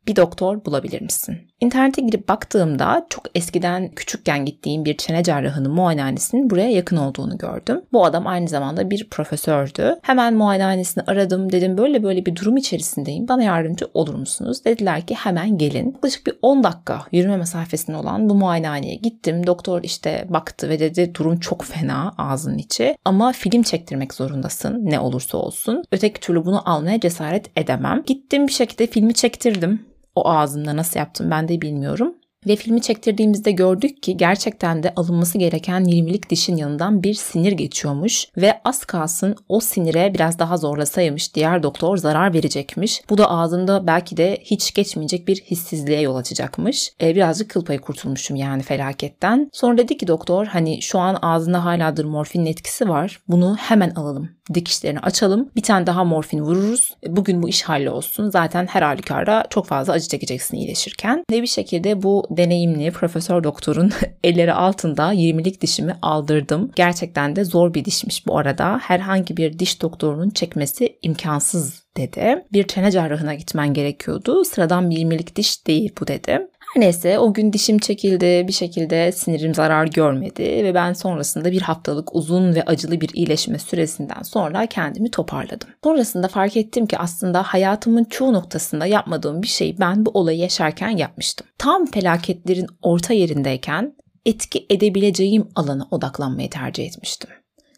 bir 0.08 0.16
doktor 0.16 0.66
bulabilir 0.66 1.02
misin? 1.02 1.47
İnternete 1.62 2.02
girip 2.02 2.30
baktığımda 2.30 3.06
çok 3.10 3.26
eskiden 3.36 3.92
küçükken 3.92 4.46
gittiğim 4.46 4.86
bir 4.86 4.98
çene 4.98 5.24
cerrahının 5.24 5.72
muayenehanesinin 5.72 6.50
buraya 6.50 6.70
yakın 6.70 6.98
olduğunu 6.98 7.38
gördüm. 7.38 7.82
Bu 7.94 8.06
adam 8.06 8.28
aynı 8.28 8.48
zamanda 8.48 8.90
bir 8.90 9.10
profesördü. 9.10 10.00
Hemen 10.02 10.34
muayenehanesini 10.34 11.04
aradım. 11.08 11.52
Dedim 11.52 11.78
böyle 11.78 12.04
böyle 12.04 12.26
bir 12.26 12.36
durum 12.36 12.58
içerisindeyim. 12.58 13.28
Bana 13.28 13.44
yardımcı 13.44 13.88
olur 13.94 14.14
musunuz? 14.14 14.66
Dediler 14.66 15.02
ki 15.02 15.16
hemen 15.16 15.58
gelin. 15.58 15.92
Yaklaşık 15.94 16.28
bir 16.28 16.34
10 16.42 16.64
dakika 16.64 17.02
yürüme 17.12 17.38
mesafesinde 17.38 17.98
olan 17.98 18.30
bu 18.30 18.36
muayenehaneye 18.36 18.96
gittim. 18.96 19.48
Doktor 19.48 19.84
işte 19.84 20.26
baktı 20.30 20.70
ve 20.70 20.80
dedi 20.80 21.16
durum 21.16 21.40
çok 21.40 21.64
fena 21.64 22.14
ağzının 22.18 22.58
içi. 22.58 22.98
Ama 23.06 23.32
film 23.32 23.64
çektirmek 23.64 24.14
zorundasın 24.14 24.86
ne 24.86 25.00
olursa 25.00 25.38
olsun. 25.38 25.84
Öteki 25.92 26.20
türlü 26.20 26.46
bunu 26.46 26.70
almaya 26.70 27.00
cesaret 27.00 27.58
edemem. 27.58 28.04
Gittim 28.06 28.48
bir 28.48 28.54
şekilde 28.54 28.88
filmi 28.88 29.14
çektirdim 29.14 29.87
o 30.18 30.30
ağzımda 30.30 30.76
nasıl 30.76 31.00
yaptım 31.00 31.32
ben 31.32 31.48
de 31.48 31.62
bilmiyorum. 31.62 32.16
Ve 32.48 32.56
filmi 32.56 32.82
çektirdiğimizde 32.82 33.52
gördük 33.52 34.04
ki 34.04 34.18
gerçekten 34.18 34.84
de 34.84 34.94
alınması 34.96 35.38
gereken 35.38 35.84
20'lik 35.84 36.30
dişin 36.30 36.56
yanından 36.56 37.04
bir 37.04 37.14
sinir 37.14 37.52
geçiyormuş 37.52 38.28
ve 38.38 38.62
az 38.66 38.86
kalsın 38.86 39.36
o 39.50 39.60
sinire 39.60 40.14
biraz 40.14 40.40
daha 40.40 40.58
zorlasaymış 40.58 41.36
diğer 41.36 41.64
doktor 41.64 41.98
zarar 41.98 42.34
verecekmiş. 42.34 43.02
Bu 43.10 43.18
da 43.18 43.30
ağzımda 43.30 43.88
belki 43.88 44.18
de 44.18 44.38
hiç 44.44 44.74
geçmeyecek 44.74 45.28
bir 45.28 45.36
hissizliğe 45.36 46.02
yol 46.02 46.16
açacakmış. 46.16 46.92
E, 47.02 47.16
birazcık 47.16 47.50
kıl 47.50 47.66
payı 47.66 47.80
kurtulmuşum 47.80 48.36
yani 48.36 48.64
felaketten. 48.64 49.50
Sonra 49.54 49.78
dedi 49.78 49.98
ki 49.98 50.08
doktor 50.08 50.46
hani 50.46 50.82
şu 50.82 51.00
an 51.00 51.18
ağzında 51.22 51.66
haladır 51.66 52.06
morfinin 52.06 52.46
etkisi 52.46 52.90
var. 52.90 53.20
Bunu 53.28 53.56
hemen 53.60 53.90
alalım 53.90 54.37
dikişlerini 54.54 55.00
açalım. 55.00 55.50
Bir 55.56 55.62
tane 55.62 55.88
daha 55.88 56.04
morfin 56.04 56.40
vururuz. 56.40 56.94
Bugün 57.08 57.44
bu 57.44 57.50
iş 57.50 57.64
hallolsun. 57.64 58.30
Zaten 58.30 58.68
her 58.68 58.82
halükarda 58.82 59.44
çok 59.50 59.66
fazla 59.66 59.94
acı 59.94 60.08
çekeceksin 60.08 60.58
iyileşirken. 60.58 61.24
Ve 61.32 61.42
bir 61.42 61.48
şekilde 61.48 62.04
bu 62.04 62.28
deneyimli 62.30 62.92
profesör 62.92 63.44
doktorun 63.44 63.92
elleri 64.24 64.54
altında 64.54 65.14
20'lik 65.14 65.62
dişimi 65.62 65.98
aldırdım. 66.02 66.72
Gerçekten 66.76 67.36
de 67.36 67.46
zor 67.46 67.74
bir 67.74 67.86
dişmiş 67.86 68.28
bu 68.28 68.38
arada. 68.38 68.80
Herhangi 68.82 69.38
bir 69.38 69.60
diş 69.60 69.82
doktorunun 69.82 70.30
çekmesi 70.30 70.98
imkansız 71.02 71.84
dedi. 71.98 72.46
Bir 72.54 72.68
çene 72.68 72.92
cerrahına 72.92 73.34
gitmen 73.34 73.74
gerekiyordu. 73.74 74.46
Sıradan 74.46 74.90
bir 74.90 74.98
20'lik 74.98 75.36
diş 75.36 75.68
değil 75.68 75.92
bu 76.00 76.08
dedi. 76.08 76.48
Her 76.74 76.82
neyse 76.82 77.20
o 77.20 77.34
gün 77.34 77.54
dişim 77.54 77.78
çekildi 77.78 78.46
bir 78.48 78.54
şekilde 78.54 79.12
sinirim 79.12 79.54
zarar 79.54 79.88
görmedi 79.88 80.44
ve 80.44 80.74
ben 80.74 80.94
sonrasında 80.94 81.52
bir 81.52 81.62
haftalık 81.62 82.16
uzun 82.16 82.56
ve 82.56 82.64
acılı 82.64 83.02
bir 83.02 83.10
iyileşme 83.14 83.60
süresinden 83.60 84.22
sonra 84.22 84.66
kendimi 84.66 85.12
toparladım. 85.12 85.70
Sonrasında 85.84 86.28
fark 86.28 86.58
ettim 86.58 86.88
ki 86.88 86.98
aslında 86.98 87.44
hayatımın 87.44 88.04
çoğu 88.04 88.34
noktasında 88.34 88.86
yapmadığım 88.86 89.42
bir 89.42 89.48
şeyi 89.48 89.80
ben 89.80 90.06
bu 90.06 90.10
olayı 90.10 90.38
yaşarken 90.38 90.90
yapmıştım. 90.90 91.48
Tam 91.58 91.86
felaketlerin 91.86 92.68
orta 92.82 93.14
yerindeyken 93.14 93.96
etki 94.26 94.66
edebileceğim 94.70 95.50
alana 95.56 95.88
odaklanmayı 95.92 96.50
tercih 96.50 96.86
etmiştim. 96.86 97.30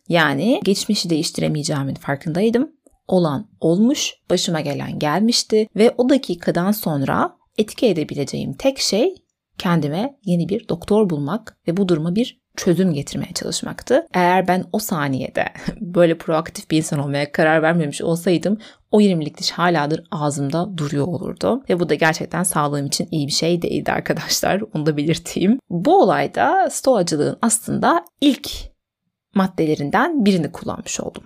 Yani 0.09 0.61
geçmişi 0.63 1.09
değiştiremeyeceğimin 1.09 1.95
farkındaydım. 1.95 2.71
Olan 3.07 3.49
olmuş, 3.59 4.13
başıma 4.29 4.61
gelen 4.61 4.99
gelmişti 4.99 5.67
ve 5.75 5.95
o 5.97 6.09
dakikadan 6.09 6.71
sonra 6.71 7.38
etki 7.59 7.87
edebileceğim 7.87 8.53
tek 8.53 8.79
şey 8.79 9.15
kendime 9.57 10.17
yeni 10.25 10.49
bir 10.49 10.69
doktor 10.69 11.09
bulmak 11.09 11.57
ve 11.67 11.77
bu 11.77 11.87
duruma 11.87 12.15
bir 12.15 12.39
çözüm 12.55 12.93
getirmeye 12.93 13.33
çalışmaktı. 13.33 14.07
Eğer 14.13 14.47
ben 14.47 14.65
o 14.71 14.79
saniyede 14.79 15.45
böyle 15.81 16.17
proaktif 16.17 16.71
bir 16.71 16.77
insan 16.77 16.99
olmaya 16.99 17.31
karar 17.31 17.61
vermemiş 17.61 18.01
olsaydım 18.01 18.57
o 18.91 19.01
20'lik 19.01 19.37
diş 19.37 19.51
haladır 19.51 20.03
ağzımda 20.11 20.77
duruyor 20.77 21.07
olurdu. 21.07 21.63
Ve 21.69 21.79
bu 21.79 21.89
da 21.89 21.95
gerçekten 21.95 22.43
sağlığım 22.43 22.85
için 22.85 23.07
iyi 23.11 23.27
bir 23.27 23.31
şey 23.31 23.61
değildi 23.61 23.91
arkadaşlar. 23.91 24.61
Onu 24.73 24.85
da 24.85 24.97
belirteyim. 24.97 25.59
Bu 25.69 26.01
olayda 26.01 26.69
stoacılığın 26.69 27.37
aslında 27.41 28.05
ilk 28.21 28.49
maddelerinden 29.35 30.25
birini 30.25 30.51
kullanmış 30.51 30.99
oldum. 30.99 31.23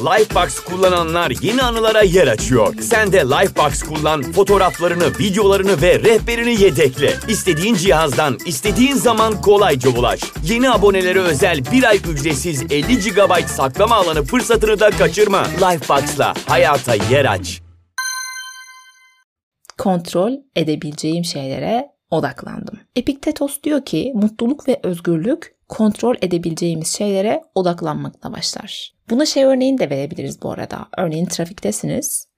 Lifebox 0.00 0.60
kullananlar 0.60 1.32
yeni 1.42 1.62
anılara 1.62 2.02
yer 2.02 2.26
açıyor. 2.26 2.74
Sen 2.80 3.12
de 3.12 3.18
Lifebox 3.18 3.82
kullan, 3.82 4.22
fotoğraflarını, 4.22 5.18
videolarını 5.18 5.82
ve 5.82 5.98
rehberini 5.98 6.62
yedekle. 6.62 7.14
İstediğin 7.28 7.74
cihazdan, 7.74 8.38
istediğin 8.46 8.94
zaman 8.94 9.40
kolayca 9.40 9.90
ulaş. 9.90 10.20
Yeni 10.44 10.70
abonelere 10.70 11.20
özel 11.20 11.60
bir 11.72 11.84
ay 11.84 11.96
ücretsiz 11.96 12.62
50 12.62 12.98
GB 12.98 13.46
saklama 13.46 13.94
alanı 13.94 14.22
fırsatını 14.22 14.80
da 14.80 14.90
kaçırma. 14.90 15.42
Lifebox'la 15.44 16.34
hayata 16.46 16.94
yer 16.94 17.24
aç. 17.24 17.62
Kontrol 19.78 20.32
edebileceğim 20.56 21.24
şeylere 21.24 21.88
odaklandım. 22.10 22.80
Epiktetos 22.96 23.62
diyor 23.62 23.84
ki 23.84 24.12
mutluluk 24.14 24.68
ve 24.68 24.80
özgürlük 24.82 25.59
kontrol 25.70 26.14
edebileceğimiz 26.22 26.88
şeylere 26.96 27.44
odaklanmakla 27.54 28.32
başlar. 28.32 28.94
Buna 29.10 29.26
şey 29.26 29.44
örneğini 29.44 29.78
de 29.78 29.90
verebiliriz 29.90 30.42
bu 30.42 30.52
arada. 30.52 30.88
Örneğin 30.98 31.26
trafiktesiniz. 31.26 32.28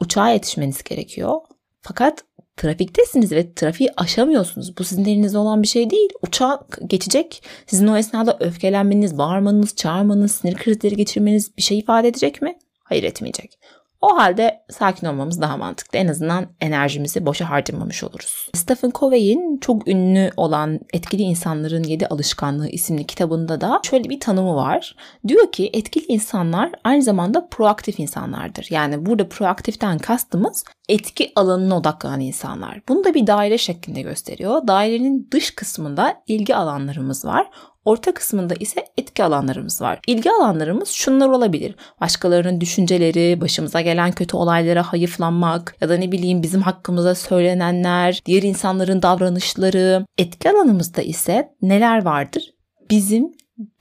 Uçağa 0.00 0.28
yetişmeniz 0.28 0.82
gerekiyor. 0.82 1.34
Fakat 1.82 2.24
trafiktesiniz 2.56 3.32
ve 3.32 3.54
trafiği 3.54 3.90
aşamıyorsunuz. 3.96 4.78
Bu 4.78 4.84
sizin 4.84 5.04
elinizde 5.04 5.38
olan 5.38 5.62
bir 5.62 5.68
şey 5.68 5.90
değil. 5.90 6.08
Uçak 6.22 6.78
geçecek. 6.86 7.42
Sizin 7.66 7.86
o 7.86 7.96
esnada 7.96 8.36
öfkelenmeniz, 8.40 9.18
bağırmanız, 9.18 9.76
çağırmanız, 9.76 10.32
sinir 10.32 10.54
krizleri 10.54 10.96
geçirmeniz 10.96 11.56
bir 11.56 11.62
şey 11.62 11.78
ifade 11.78 12.08
edecek 12.08 12.42
mi? 12.42 12.58
Hayır 12.84 13.02
etmeyecek. 13.02 13.58
O 14.00 14.16
halde 14.16 14.60
sakin 14.70 15.06
olmamız 15.06 15.40
daha 15.40 15.56
mantıklı. 15.56 15.98
En 15.98 16.08
azından 16.08 16.46
enerjimizi 16.60 17.26
boşa 17.26 17.50
harcamamış 17.50 18.04
oluruz. 18.04 18.50
Stephen 18.54 18.92
Covey'in 18.94 19.58
çok 19.58 19.88
ünlü 19.88 20.30
olan 20.36 20.80
Etkili 20.92 21.22
İnsanların 21.22 21.82
Yedi 21.82 22.06
Alışkanlığı 22.06 22.68
isimli 22.68 23.06
kitabında 23.06 23.60
da 23.60 23.80
şöyle 23.82 24.10
bir 24.10 24.20
tanımı 24.20 24.56
var. 24.56 24.96
Diyor 25.28 25.52
ki 25.52 25.70
etkili 25.72 26.04
insanlar 26.08 26.72
aynı 26.84 27.02
zamanda 27.02 27.48
proaktif 27.48 28.00
insanlardır. 28.00 28.66
Yani 28.70 29.06
burada 29.06 29.28
proaktiften 29.28 29.98
kastımız 29.98 30.64
etki 30.88 31.32
alanına 31.36 31.76
odaklanan 31.76 32.20
insanlar. 32.20 32.80
Bunu 32.88 33.04
da 33.04 33.14
bir 33.14 33.26
daire 33.26 33.58
şeklinde 33.58 34.02
gösteriyor. 34.02 34.66
Dairenin 34.66 35.28
dış 35.32 35.54
kısmında 35.54 36.22
ilgi 36.26 36.56
alanlarımız 36.56 37.24
var. 37.24 37.50
Orta 37.86 38.14
kısmında 38.14 38.54
ise 38.54 38.84
etki 38.98 39.24
alanlarımız 39.24 39.82
var. 39.82 40.00
İlgi 40.06 40.30
alanlarımız 40.30 40.88
şunlar 40.88 41.28
olabilir. 41.28 41.74
Başkalarının 42.00 42.60
düşünceleri, 42.60 43.40
başımıza 43.40 43.80
gelen 43.80 44.12
kötü 44.12 44.36
olaylara 44.36 44.82
hayıflanmak 44.82 45.76
ya 45.80 45.88
da 45.88 45.96
ne 45.96 46.12
bileyim 46.12 46.42
bizim 46.42 46.60
hakkımıza 46.60 47.14
söylenenler, 47.14 48.22
diğer 48.26 48.42
insanların 48.42 49.02
davranışları. 49.02 50.06
Etki 50.18 50.50
alanımızda 50.50 51.02
ise 51.02 51.52
neler 51.62 52.04
vardır? 52.04 52.54
Bizim 52.90 53.32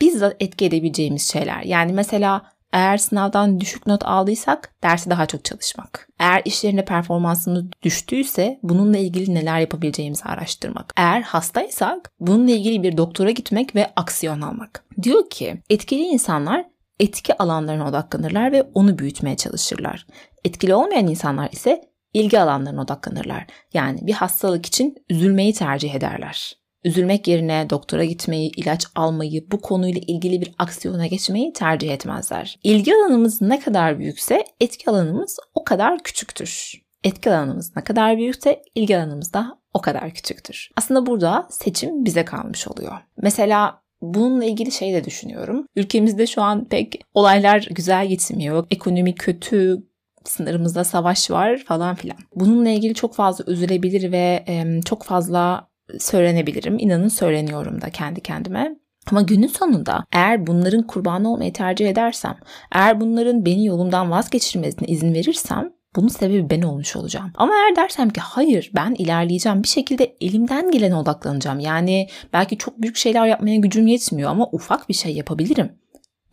bizzat 0.02 0.36
etki 0.40 0.66
edebileceğimiz 0.66 1.32
şeyler. 1.32 1.62
Yani 1.62 1.94
mesela 1.94 2.42
eğer 2.74 2.98
sınavdan 2.98 3.60
düşük 3.60 3.88
not 3.88 4.06
aldıysak 4.06 4.76
dersi 4.84 5.10
daha 5.10 5.26
çok 5.26 5.46
çalışmak. 5.46 6.10
Eğer 6.20 6.42
işlerinde 6.46 6.86
performansımız 6.86 7.64
düştüyse 7.84 8.60
bununla 8.64 8.98
ilgili 8.98 9.36
neler 9.36 9.60
yapabileceğimizi 9.60 10.24
araştırmak. 10.24 10.94
Eğer 10.98 11.22
hastaysak 11.22 12.12
bununla 12.20 12.52
ilgili 12.52 12.84
bir 12.84 12.98
doktora 12.98 13.32
gitmek 13.32 13.76
ve 13.76 13.94
aksiyon 13.96 14.42
almak. 14.42 14.86
Diyor 15.04 15.30
ki 15.30 15.62
etkili 15.70 16.02
insanlar 16.02 16.66
etki 17.00 17.38
alanlarına 17.38 17.90
odaklanırlar 17.90 18.52
ve 18.52 18.64
onu 18.74 18.98
büyütmeye 18.98 19.36
çalışırlar. 19.36 20.08
Etkili 20.44 20.76
olmayan 20.76 21.08
insanlar 21.08 21.50
ise 21.52 21.82
ilgi 22.14 22.40
alanlarına 22.40 22.82
odaklanırlar. 22.82 23.46
Yani 23.74 24.08
bir 24.08 24.14
hastalık 24.14 24.66
için 24.66 24.96
üzülmeyi 25.10 25.54
tercih 25.54 25.96
ederler. 25.96 26.65
Üzülmek 26.86 27.28
yerine 27.28 27.70
doktora 27.70 28.06
gitmeyi, 28.06 28.52
ilaç 28.58 28.86
almayı, 28.96 29.52
bu 29.52 29.62
konuyla 29.62 30.02
ilgili 30.08 30.42
bir 30.42 30.52
aksiyona 30.58 31.08
geçmeyi 31.08 31.54
tercih 31.54 31.94
etmezler. 31.94 32.60
İlgi 32.64 32.96
alanımız 32.96 33.42
ne 33.42 33.60
kadar 33.60 34.00
büyükse 34.00 34.44
etki 34.62 34.90
alanımız 34.90 35.40
o 35.54 35.64
kadar 35.64 36.04
küçüktür. 36.04 36.82
Etki 37.04 37.30
alanımız 37.30 37.76
ne 37.76 37.84
kadar 37.84 38.18
büyükse 38.18 38.62
ilgi 38.76 38.98
alanımız 38.98 39.34
da 39.34 39.60
o 39.74 39.82
kadar 39.82 40.14
küçüktür. 40.14 40.70
Aslında 40.78 41.06
burada 41.06 41.48
seçim 41.50 42.06
bize 42.06 42.26
kalmış 42.26 42.68
oluyor. 42.68 42.94
Mesela 43.18 43.86
Bununla 44.02 44.46
ilgili 44.46 44.72
şey 44.72 44.94
de 44.94 45.04
düşünüyorum. 45.04 45.68
Ülkemizde 45.76 46.28
şu 46.28 46.42
an 46.42 46.66
pek 46.66 47.02
olaylar 47.14 47.68
güzel 47.72 48.08
gitmiyor. 48.08 48.68
Ekonomi 48.72 49.16
kötü, 49.16 49.84
sınırımızda 50.26 50.84
savaş 50.84 51.32
var 51.32 51.58
falan 51.58 51.96
filan. 51.96 52.18
Bununla 52.36 52.70
ilgili 52.70 52.94
çok 52.94 53.16
fazla 53.16 53.52
üzülebilir 53.52 54.12
ve 54.12 54.46
çok 54.86 55.04
fazla 55.04 55.68
söylenebilirim. 56.00 56.80
İnanın 56.80 57.08
söyleniyorum 57.08 57.82
da 57.82 57.90
kendi 57.90 58.22
kendime. 58.22 58.76
Ama 59.12 59.22
günün 59.22 59.48
sonunda 59.48 60.06
eğer 60.14 60.48
bunların 60.48 60.88
kurbanı 60.88 61.32
olmayı 61.32 61.54
tercih 61.54 61.90
edersem, 61.90 62.38
eğer 62.72 63.02
bunların 63.02 63.46
beni 63.46 63.66
yolumdan 63.66 64.12
vazgeçirmesine 64.12 64.88
izin 64.88 65.14
verirsem 65.14 65.74
bunun 65.96 66.08
sebebi 66.08 66.50
ben 66.50 66.62
olmuş 66.62 66.96
olacağım. 66.96 67.32
Ama 67.36 67.54
eğer 67.54 67.76
dersem 67.76 68.10
ki 68.10 68.22
hayır 68.22 68.72
ben 68.76 68.96
ilerleyeceğim 68.98 69.64
bir 69.64 69.68
şekilde 69.68 70.16
elimden 70.22 70.72
gelene 70.72 70.96
odaklanacağım. 70.96 71.60
Yani 71.60 72.08
belki 72.34 72.58
çok 72.58 72.82
büyük 72.82 72.98
şeyler 72.98 73.28
yapmaya 73.28 73.56
gücüm 73.56 73.88
yetmiyor 73.88 74.30
ama 74.30 74.50
ufak 74.52 74.90
bir 74.90 74.94
şey 74.94 75.16
yapabilirim 75.16 75.72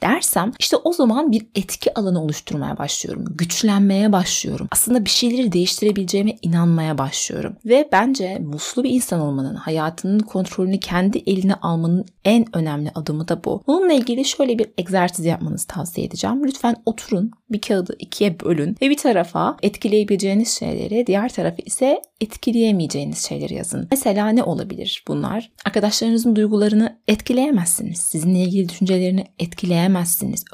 dersem 0.02 0.52
işte 0.58 0.76
o 0.76 0.92
zaman 0.92 1.32
bir 1.32 1.46
etki 1.54 1.98
alanı 1.98 2.22
oluşturmaya 2.22 2.78
başlıyorum. 2.78 3.24
Güçlenmeye 3.30 4.12
başlıyorum. 4.12 4.68
Aslında 4.70 5.04
bir 5.04 5.10
şeyleri 5.10 5.52
değiştirebileceğime 5.52 6.36
inanmaya 6.42 6.98
başlıyorum. 6.98 7.56
Ve 7.64 7.88
bence 7.92 8.38
muslu 8.38 8.84
bir 8.84 8.90
insan 8.90 9.20
olmanın, 9.20 9.54
hayatının 9.54 10.18
kontrolünü 10.18 10.80
kendi 10.80 11.18
eline 11.18 11.54
almanın 11.54 12.04
en 12.24 12.56
önemli 12.56 12.90
adımı 12.94 13.28
da 13.28 13.44
bu. 13.44 13.62
Bununla 13.66 13.92
ilgili 13.92 14.24
şöyle 14.24 14.58
bir 14.58 14.66
egzersiz 14.78 15.24
yapmanızı 15.24 15.66
tavsiye 15.66 16.06
edeceğim. 16.06 16.44
Lütfen 16.44 16.76
oturun, 16.86 17.30
bir 17.50 17.60
kağıdı 17.60 17.96
ikiye 17.98 18.40
bölün 18.40 18.76
ve 18.82 18.90
bir 18.90 18.96
tarafa 18.96 19.56
etkileyebileceğiniz 19.62 20.58
şeyleri, 20.58 21.06
diğer 21.06 21.28
tarafa 21.28 21.62
ise 21.66 22.02
etkileyemeyeceğiniz 22.20 23.28
şeyleri 23.28 23.54
yazın. 23.54 23.88
Mesela 23.90 24.28
ne 24.28 24.42
olabilir 24.42 25.04
bunlar? 25.08 25.50
Arkadaşlarınızın 25.64 26.36
duygularını 26.36 26.98
etkileyemezsiniz. 27.08 27.98
Sizinle 27.98 28.38
ilgili 28.38 28.68
düşüncelerini 28.68 29.24
etkileyemezsiniz. 29.38 29.91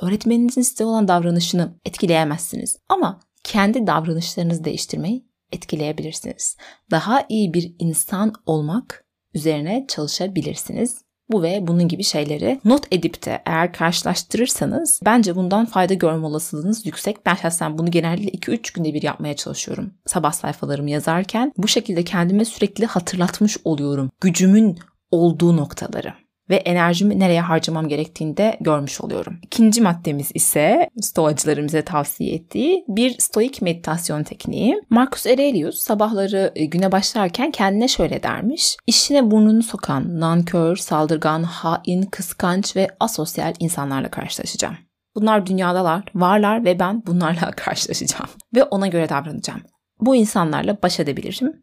Öğretmeninizin 0.03 0.63
size 0.63 0.85
olan 0.85 1.09
davranışını 1.09 1.75
etkileyemezsiniz. 1.85 2.79
Ama 2.89 3.21
kendi 3.45 3.87
davranışlarınızı 3.87 4.65
değiştirmeyi 4.65 5.29
etkileyebilirsiniz. 5.53 6.57
Daha 6.91 7.25
iyi 7.29 7.55
bir 7.55 7.75
insan 7.79 8.33
olmak 8.47 9.05
üzerine 9.35 9.85
çalışabilirsiniz. 9.89 10.99
Bu 11.31 11.43
ve 11.43 11.67
bunun 11.67 11.89
gibi 11.89 12.05
şeyleri 12.05 12.61
not 12.65 12.87
edip 12.91 13.27
de 13.27 13.43
eğer 13.47 13.73
karşılaştırırsanız 13.73 15.01
bence 15.05 15.37
bundan 15.37 15.67
fayda 15.67 15.95
görme 15.95 16.27
olasılığınız 16.27 16.87
yüksek. 16.87 17.27
Ben 17.27 17.35
şahsen 17.35 17.79
bunu 17.79 17.91
genellikle 17.91 18.53
2-3 18.53 18.75
günde 18.75 18.95
bir 18.95 19.03
yapmaya 19.03 19.37
çalışıyorum. 19.37 19.95
Sabah 20.07 20.33
sayfalarımı 20.33 20.91
yazarken 20.91 21.53
bu 21.57 21.69
şekilde 21.69 22.05
kendime 22.05 22.45
sürekli 22.45 22.87
hatırlatmış 22.87 23.57
oluyorum. 23.65 24.11
Gücümün 24.21 24.79
olduğu 25.11 25.57
noktaları 25.57 26.15
ve 26.51 26.57
enerjimi 26.57 27.19
nereye 27.19 27.41
harcamam 27.41 27.89
gerektiğini 27.89 28.37
de 28.37 28.57
görmüş 28.61 29.01
oluyorum. 29.01 29.39
İkinci 29.43 29.81
maddemiz 29.81 30.31
ise 30.35 30.91
stoacıların 31.01 31.67
bize 31.67 31.83
tavsiye 31.83 32.35
ettiği 32.35 32.85
bir 32.89 33.19
stoik 33.19 33.63
meditasyon 33.63 34.23
tekniği. 34.23 34.83
Marcus 34.91 35.27
Aurelius 35.27 35.79
sabahları 35.79 36.53
e, 36.55 36.65
güne 36.65 36.93
başlarken 36.93 37.51
kendine 37.51 37.89
şöyle 37.89 38.23
dermiş. 38.23 38.77
İşine 38.87 39.31
burnunu 39.31 39.63
sokan, 39.63 40.21
nankör, 40.21 40.77
saldırgan, 40.77 41.43
hain, 41.43 42.03
kıskanç 42.03 42.77
ve 42.77 42.89
asosyal 43.01 43.55
insanlarla 43.59 44.11
karşılaşacağım. 44.11 44.77
Bunlar 45.15 45.47
dünyadalar, 45.47 46.05
varlar 46.15 46.65
ve 46.65 46.79
ben 46.79 47.07
bunlarla 47.07 47.51
karşılaşacağım. 47.57 48.31
Ve 48.55 48.65
ona 48.65 48.87
göre 48.87 49.09
davranacağım. 49.09 49.61
Bu 50.01 50.17
insanlarla 50.17 50.83
baş 50.83 51.01
edebilirim 51.01 51.63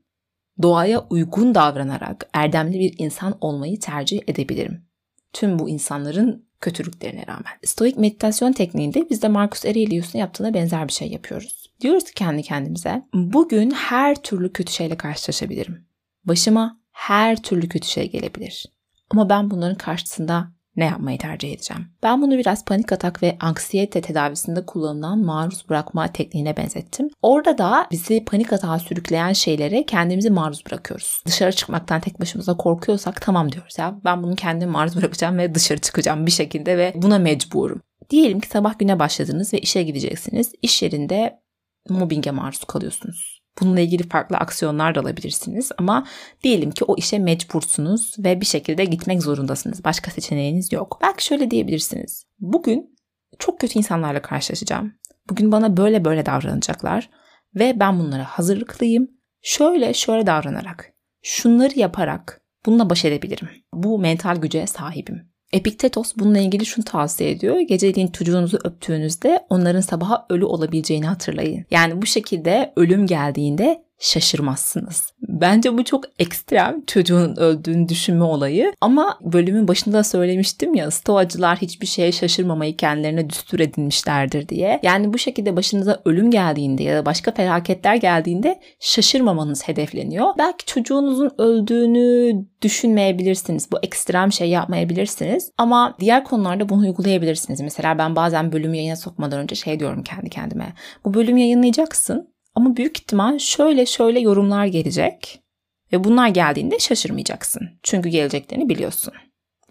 doğaya 0.62 1.00
uygun 1.10 1.56
davranarak 1.56 2.30
erdemli 2.34 2.80
bir 2.80 2.96
insan 2.98 3.38
olmayı 3.42 3.80
tercih 3.80 4.20
edebilirim. 4.28 4.86
Tüm 5.34 5.60
bu 5.60 5.70
insanların 5.70 6.46
kötülüklerine 6.62 7.28
rağmen. 7.28 7.54
Stoik 7.64 7.98
meditasyon 7.98 8.52
tekniğinde 8.52 9.10
biz 9.10 9.22
de 9.22 9.28
Marcus 9.28 9.66
Aurelius'un 9.66 10.20
yaptığına 10.20 10.54
benzer 10.54 10.88
bir 10.88 10.94
şey 10.94 11.08
yapıyoruz. 11.08 11.72
Diyoruz 11.82 12.04
ki 12.04 12.14
kendi 12.14 12.44
kendimize 12.44 13.06
bugün 13.14 13.72
her 13.72 14.16
türlü 14.16 14.54
kötü 14.54 14.74
şeyle 14.74 14.98
karşılaşabilirim. 14.98 15.88
Başıma 16.24 16.80
her 16.92 17.42
türlü 17.42 17.70
kötü 17.70 17.88
şey 17.88 18.12
gelebilir. 18.12 18.66
Ama 19.10 19.30
ben 19.30 19.52
bunların 19.52 19.78
karşısında 19.78 20.55
ne 20.78 20.86
yapmayı 20.86 21.18
tercih 21.18 21.54
edeceğim? 21.54 21.88
Ben 22.04 22.22
bunu 22.22 22.38
biraz 22.38 22.66
panik 22.66 22.92
atak 22.92 23.24
ve 23.24 23.38
anksiyete 23.40 24.02
tedavisinde 24.02 24.66
kullanılan 24.66 25.20
maruz 25.20 25.70
bırakma 25.70 26.08
tekniğine 26.08 26.58
benzettim. 26.58 27.10
Orada 27.22 27.58
da 27.58 27.88
bizi 27.92 28.26
panik 28.26 28.54
atağa 28.54 28.80
sürükleyen 28.80 29.34
şeylere 29.34 29.86
kendimizi 29.86 30.30
maruz 30.30 30.66
bırakıyoruz. 30.66 31.22
Dışarı 31.28 31.52
çıkmaktan 31.52 32.02
tek 32.02 32.22
başımıza 32.22 32.58
korkuyorsak 32.58 33.22
tamam 33.22 33.52
diyoruz 33.52 33.78
ya 33.80 33.96
ben 34.06 34.24
bunu 34.24 34.36
kendime 34.36 34.72
maruz 34.72 34.96
bırakacağım 34.96 35.38
ve 35.38 35.56
dışarı 35.56 35.82
çıkacağım 35.82 36.26
bir 36.26 36.32
şekilde 36.32 36.78
ve 36.78 36.94
buna 36.96 37.20
mecburum. 37.20 37.82
Diyelim 38.10 38.40
ki 38.40 38.48
sabah 38.48 38.80
güne 38.80 39.00
başladınız 39.00 39.54
ve 39.54 39.60
işe 39.60 39.84
gideceksiniz. 39.84 40.52
İş 40.62 40.84
yerinde 40.84 41.40
mobbinge 41.90 42.32
maruz 42.32 42.64
kalıyorsunuz. 42.64 43.35
Bununla 43.62 43.80
ilgili 43.80 44.10
farklı 44.10 44.38
aksiyonlar 44.38 44.96
da 44.96 45.00
alabilirsiniz 45.00 45.72
ama 45.78 46.08
diyelim 46.44 46.72
ki 46.72 46.86
o 46.86 46.96
işe 46.98 47.20
mecbursunuz 47.20 48.16
ve 48.20 48.42
bir 48.42 48.46
şekilde 48.46 48.86
gitmek 48.86 49.24
zorundasınız. 49.24 49.84
Başka 49.84 50.12
seçeneğiniz 50.12 50.72
yok. 50.72 51.00
Belki 51.02 51.26
şöyle 51.26 51.52
diyebilirsiniz. 51.52 52.26
Bugün 52.40 52.96
çok 53.40 53.60
kötü 53.60 53.80
insanlarla 53.80 54.22
karşılaşacağım. 54.22 54.94
Bugün 55.30 55.52
bana 55.52 55.78
böyle 55.78 56.06
böyle 56.06 56.26
davranacaklar 56.26 57.10
ve 57.56 57.80
ben 57.80 58.00
bunlara 58.00 58.24
hazırlıklıyım. 58.24 59.08
Şöyle 59.42 59.94
şöyle 59.94 60.28
davranarak, 60.28 60.94
şunları 61.22 61.80
yaparak 61.80 62.42
bununla 62.66 62.90
baş 62.90 63.06
edebilirim. 63.06 63.50
Bu 63.74 64.00
mental 64.00 64.36
güce 64.36 64.68
sahibim. 64.68 65.35
Epiktetos 65.56 66.14
bununla 66.20 66.40
ilgili 66.40 66.66
şunu 66.66 66.86
tavsiye 66.86 67.32
ediyor. 67.32 67.60
Geceliğin 67.60 68.08
çocuğunuzu 68.08 68.60
öptüğünüzde 68.64 69.46
onların 69.50 69.82
sabaha 69.82 70.26
ölü 70.30 70.46
olabileceğini 70.46 71.06
hatırlayın. 71.06 71.66
Yani 71.72 72.02
bu 72.02 72.06
şekilde 72.06 72.74
ölüm 72.76 73.08
geldiğinde 73.08 73.85
şaşırmazsınız. 74.00 75.14
Bence 75.22 75.78
bu 75.78 75.84
çok 75.84 76.04
ekstrem 76.20 76.86
çocuğun 76.88 77.36
öldüğünü 77.36 77.90
düşünme 77.90 78.24
olayı. 78.24 78.74
Ama 78.82 79.20
bölümün 79.22 79.68
başında 79.68 80.04
söylemiştim 80.04 80.74
ya 80.74 80.92
stoacılar 80.92 81.58
hiçbir 81.58 81.88
şeye 81.88 82.12
şaşırmamayı 82.12 82.78
kendilerine 82.78 83.30
düstur 83.30 83.60
edinmişlerdir 83.60 84.50
diye. 84.50 84.80
Yani 84.84 85.14
bu 85.14 85.18
şekilde 85.18 85.56
başınıza 85.56 86.02
ölüm 86.06 86.32
geldiğinde 86.32 86.84
ya 86.84 86.98
da 86.98 87.06
başka 87.06 87.32
felaketler 87.32 87.96
geldiğinde 87.96 88.60
şaşırmamanız 88.80 89.68
hedefleniyor. 89.68 90.28
Belki 90.38 90.66
çocuğunuzun 90.66 91.32
öldüğünü 91.38 92.46
düşünmeyebilirsiniz. 92.62 93.72
Bu 93.72 93.78
ekstrem 93.84 94.32
şey 94.32 94.50
yapmayabilirsiniz. 94.50 95.52
Ama 95.58 95.96
diğer 96.00 96.24
konularda 96.24 96.70
bunu 96.70 96.82
uygulayabilirsiniz. 96.82 97.62
Mesela 97.62 97.98
ben 97.98 98.16
bazen 98.16 98.52
bölümü 98.52 98.78
yayına 98.78 98.96
sokmadan 98.96 99.40
önce 99.40 99.56
şey 99.56 99.80
diyorum 99.80 100.04
kendi 100.04 100.30
kendime. 100.30 100.74
Bu 101.06 101.14
bölümü 101.14 101.40
yayınlayacaksın 101.40 102.35
ama 102.56 102.78
büyük 102.78 103.00
ihtimal 103.00 103.40
şöyle 103.40 103.86
şöyle 103.86 104.20
yorumlar 104.20 104.66
gelecek 104.66 105.42
ve 105.94 106.04
bunlar 106.04 106.28
geldiğinde 106.28 106.80
şaşırmayacaksın. 106.80 107.70
Çünkü 107.84 108.10
geleceklerini 108.10 108.70
biliyorsun. 108.70 109.14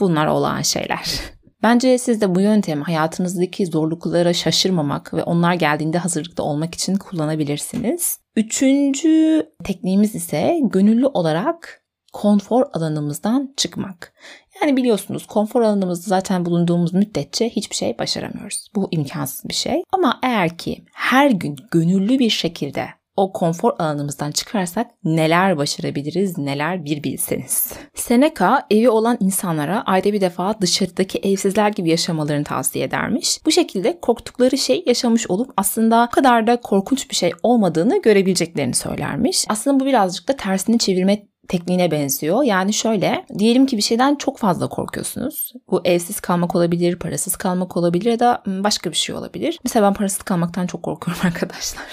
Bunlar 0.00 0.26
olağan 0.26 0.62
şeyler. 0.62 1.20
Bence 1.62 1.98
siz 1.98 2.20
de 2.20 2.34
bu 2.34 2.40
yöntemi 2.40 2.82
hayatınızdaki 2.82 3.66
zorluklara 3.66 4.32
şaşırmamak 4.32 5.14
ve 5.14 5.22
onlar 5.22 5.54
geldiğinde 5.54 5.98
hazırlıkta 5.98 6.42
olmak 6.42 6.74
için 6.74 6.96
kullanabilirsiniz. 6.96 8.18
Üçüncü 8.36 9.46
tekniğimiz 9.64 10.14
ise 10.14 10.60
gönüllü 10.62 11.06
olarak 11.06 11.84
konfor 12.12 12.66
alanımızdan 12.72 13.54
çıkmak. 13.56 14.12
Yani 14.60 14.76
biliyorsunuz 14.76 15.26
konfor 15.26 15.62
alanımızda 15.62 16.08
zaten 16.08 16.44
bulunduğumuz 16.44 16.94
müddetçe 16.94 17.50
hiçbir 17.50 17.76
şey 17.76 17.98
başaramıyoruz. 17.98 18.68
Bu 18.74 18.88
imkansız 18.90 19.48
bir 19.48 19.54
şey. 19.54 19.82
Ama 19.92 20.18
eğer 20.22 20.58
ki 20.58 20.84
her 21.04 21.30
gün 21.30 21.56
gönüllü 21.70 22.18
bir 22.18 22.30
şekilde 22.30 22.86
o 23.16 23.32
konfor 23.32 23.72
alanımızdan 23.78 24.32
çıkarsak 24.32 24.90
neler 25.04 25.56
başarabiliriz, 25.56 26.38
neler 26.38 26.84
bir 26.84 27.02
bilseniz. 27.02 27.72
Seneca 27.94 28.66
evi 28.70 28.90
olan 28.90 29.16
insanlara 29.20 29.82
ayda 29.86 30.12
bir 30.12 30.20
defa 30.20 30.60
dışarıdaki 30.60 31.18
evsizler 31.18 31.68
gibi 31.68 31.90
yaşamalarını 31.90 32.44
tavsiye 32.44 32.84
edermiş. 32.84 33.38
Bu 33.46 33.50
şekilde 33.50 34.00
korktukları 34.00 34.58
şey 34.58 34.82
yaşamış 34.86 35.30
olup 35.30 35.50
aslında 35.56 36.08
o 36.10 36.14
kadar 36.14 36.46
da 36.46 36.60
korkunç 36.60 37.10
bir 37.10 37.14
şey 37.14 37.32
olmadığını 37.42 38.02
görebileceklerini 38.02 38.74
söylermiş. 38.74 39.44
Aslında 39.48 39.80
bu 39.80 39.86
birazcık 39.86 40.28
da 40.28 40.36
tersini 40.36 40.78
çevirme 40.78 41.26
tekniğine 41.48 41.90
benziyor. 41.90 42.42
Yani 42.42 42.72
şöyle 42.72 43.24
diyelim 43.38 43.66
ki 43.66 43.76
bir 43.76 43.82
şeyden 43.82 44.14
çok 44.14 44.38
fazla 44.38 44.68
korkuyorsunuz. 44.68 45.52
Bu 45.70 45.80
evsiz 45.84 46.20
kalmak 46.20 46.56
olabilir, 46.56 46.96
parasız 46.96 47.36
kalmak 47.36 47.76
olabilir 47.76 48.10
ya 48.10 48.20
da 48.20 48.42
başka 48.46 48.90
bir 48.90 48.96
şey 48.96 49.14
olabilir. 49.14 49.58
Mesela 49.64 49.86
ben 49.86 49.94
parasız 49.94 50.22
kalmaktan 50.22 50.66
çok 50.66 50.82
korkuyorum 50.82 51.22
arkadaşlar. 51.26 51.84